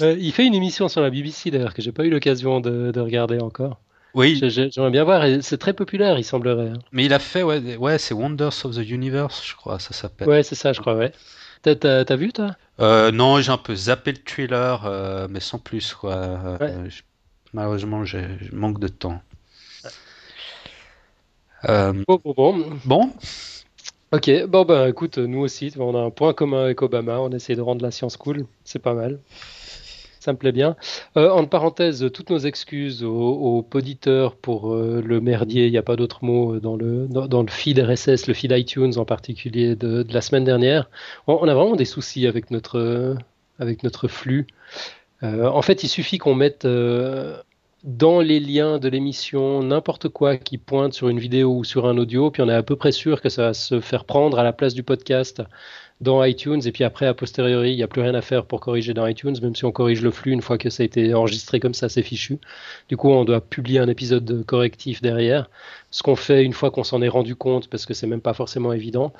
[0.00, 2.90] Euh, il fait une émission sur la BBC d'ailleurs que j'ai pas eu l'occasion de,
[2.90, 3.80] de regarder encore.
[4.14, 5.24] Oui, J'ai- j'ai- J'aimerais bien voir.
[5.42, 6.70] C'est très populaire, il semblerait.
[6.70, 6.78] hein.
[6.92, 10.28] mais il a fait, ouais, c'est Wonders of the Universe, je crois, ça s'appelle.
[10.28, 10.94] Ouais, c'est ça, je crois.
[10.96, 11.12] Ouais.
[11.62, 12.56] T'as- vu toi?
[12.80, 16.14] Euh, non, j'ai un peu zappé le thriller, euh, mais sans plus, quoi.
[16.14, 16.90] Euh, Ouais.
[16.90, 17.02] je-
[17.52, 18.18] malheureusement, je
[18.52, 19.20] manque de temps.
[21.68, 22.64] Euh, Bon, bon, bon.
[22.84, 23.12] bon,
[24.10, 27.56] Ok, bon ben écoute, nous aussi, on a un point commun avec Obama, on essaie
[27.56, 29.18] de rendre la science cool, c'est pas mal.
[30.20, 30.76] Ça me plaît bien.
[31.16, 35.78] Euh, en parenthèse, toutes nos excuses aux, aux poditeurs pour euh, le merdier, il n'y
[35.78, 39.76] a pas d'autre mot dans le, dans, le feed RSS, le feed iTunes en particulier
[39.76, 40.90] de, la semaine dernière.
[41.26, 43.16] On, a vraiment des soucis avec notre,
[43.58, 44.46] avec notre flux.
[45.22, 47.36] Euh, en fait, il suffit qu'on mette euh,
[47.84, 51.96] dans les liens de l'émission n'importe quoi qui pointe sur une vidéo ou sur un
[51.98, 54.42] audio, puis on est à peu près sûr que ça va se faire prendre à
[54.42, 55.42] la place du podcast
[56.00, 58.60] dans iTunes, et puis après, a posteriori, il n'y a plus rien à faire pour
[58.60, 61.12] corriger dans iTunes, même si on corrige le flux une fois que ça a été
[61.12, 62.38] enregistré comme ça, c'est fichu.
[62.88, 65.50] Du coup, on doit publier un épisode correctif derrière,
[65.90, 68.34] ce qu'on fait une fois qu'on s'en est rendu compte, parce que c'est même pas
[68.34, 69.12] forcément évident.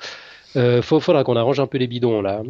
[0.55, 2.41] Euh, faudra qu'on arrange un peu les bidons là.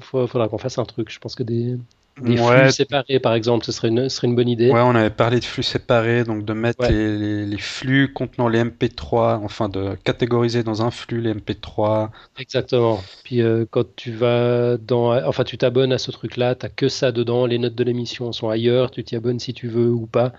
[0.00, 1.10] Faudra qu'on fasse un truc.
[1.10, 1.76] Je pense que des,
[2.20, 2.62] des ouais.
[2.62, 4.70] flux séparés, par exemple, ce serait une, ce serait une bonne idée.
[4.70, 6.90] Ouais, on avait parlé de flux séparés, donc de mettre ouais.
[6.90, 12.10] les, les, les, flux contenant les MP3, enfin de catégoriser dans un flux les MP3.
[12.38, 13.02] Exactement.
[13.24, 17.12] Puis euh, quand tu vas dans, enfin tu t'abonnes à ce truc-là, t'as que ça
[17.12, 20.32] dedans, les notes de l'émission sont ailleurs, tu t'y abonnes si tu veux ou pas.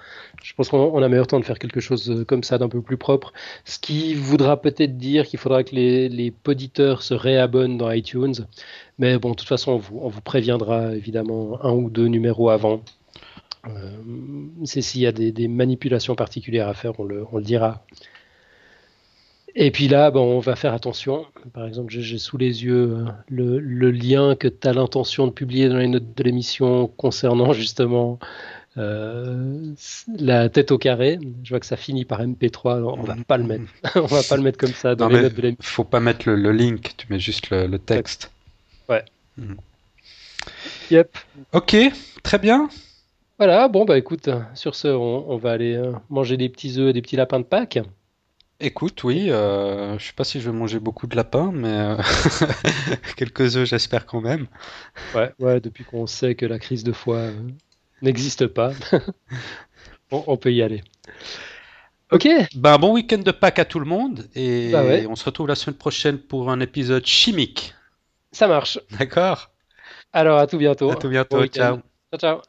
[0.43, 2.97] Je pense qu'on a meilleur temps de faire quelque chose comme ça, d'un peu plus
[2.97, 3.33] propre.
[3.65, 8.35] Ce qui voudra peut-être dire qu'il faudra que les, les poditeurs se réabonnent dans iTunes.
[9.01, 12.51] Mais bon, de toute façon, on vous, on vous préviendra évidemment un ou deux numéros
[12.51, 12.83] avant.
[13.67, 13.89] Euh,
[14.63, 17.83] c'est s'il y a des, des, manipulations particulières à faire, on le, on le, dira.
[19.55, 21.25] Et puis là, bon, on va faire attention.
[21.51, 25.31] Par exemple, j'ai sous les yeux euh, le, le lien que tu as l'intention de
[25.31, 28.19] publier dans les notes de l'émission concernant justement
[28.77, 29.73] euh,
[30.15, 31.17] la tête au carré.
[31.43, 32.83] Je vois que ça finit par MP3.
[32.83, 33.63] On va pas le mettre.
[33.95, 35.63] on va pas le mettre comme ça dans non, les notes de l'émission.
[35.63, 36.93] Faut pas mettre le, le, link.
[36.97, 38.31] Tu mets juste le, le texte.
[38.91, 39.05] Ouais.
[39.37, 39.53] Mmh.
[40.91, 41.17] Yep.
[41.53, 41.77] Ok,
[42.23, 42.69] très bien.
[43.37, 46.89] Voilà, bon bah écoute, sur ce, on, on va aller euh, manger des petits œufs
[46.89, 47.79] et des petits lapins de Pâques.
[48.59, 51.95] Écoute, oui, euh, je sais pas si je vais manger beaucoup de lapins, mais euh,
[53.15, 54.47] quelques œufs, j'espère quand même.
[55.15, 57.33] Ouais, ouais, depuis qu'on sait que la crise de foie euh,
[58.01, 58.73] n'existe pas,
[60.11, 60.83] on, on, peut y aller.
[62.11, 62.27] Ok.
[62.55, 65.07] Ben, bon week-end de Pâques à tout le monde et bah ouais.
[65.07, 67.73] on se retrouve la semaine prochaine pour un épisode chimique.
[68.31, 68.79] Ça marche.
[68.91, 69.51] D'accord.
[70.13, 70.91] Alors, à tout bientôt.
[70.91, 71.37] À tout bientôt.
[71.37, 71.77] Bon ciao.
[72.11, 72.41] Ciao, ciao.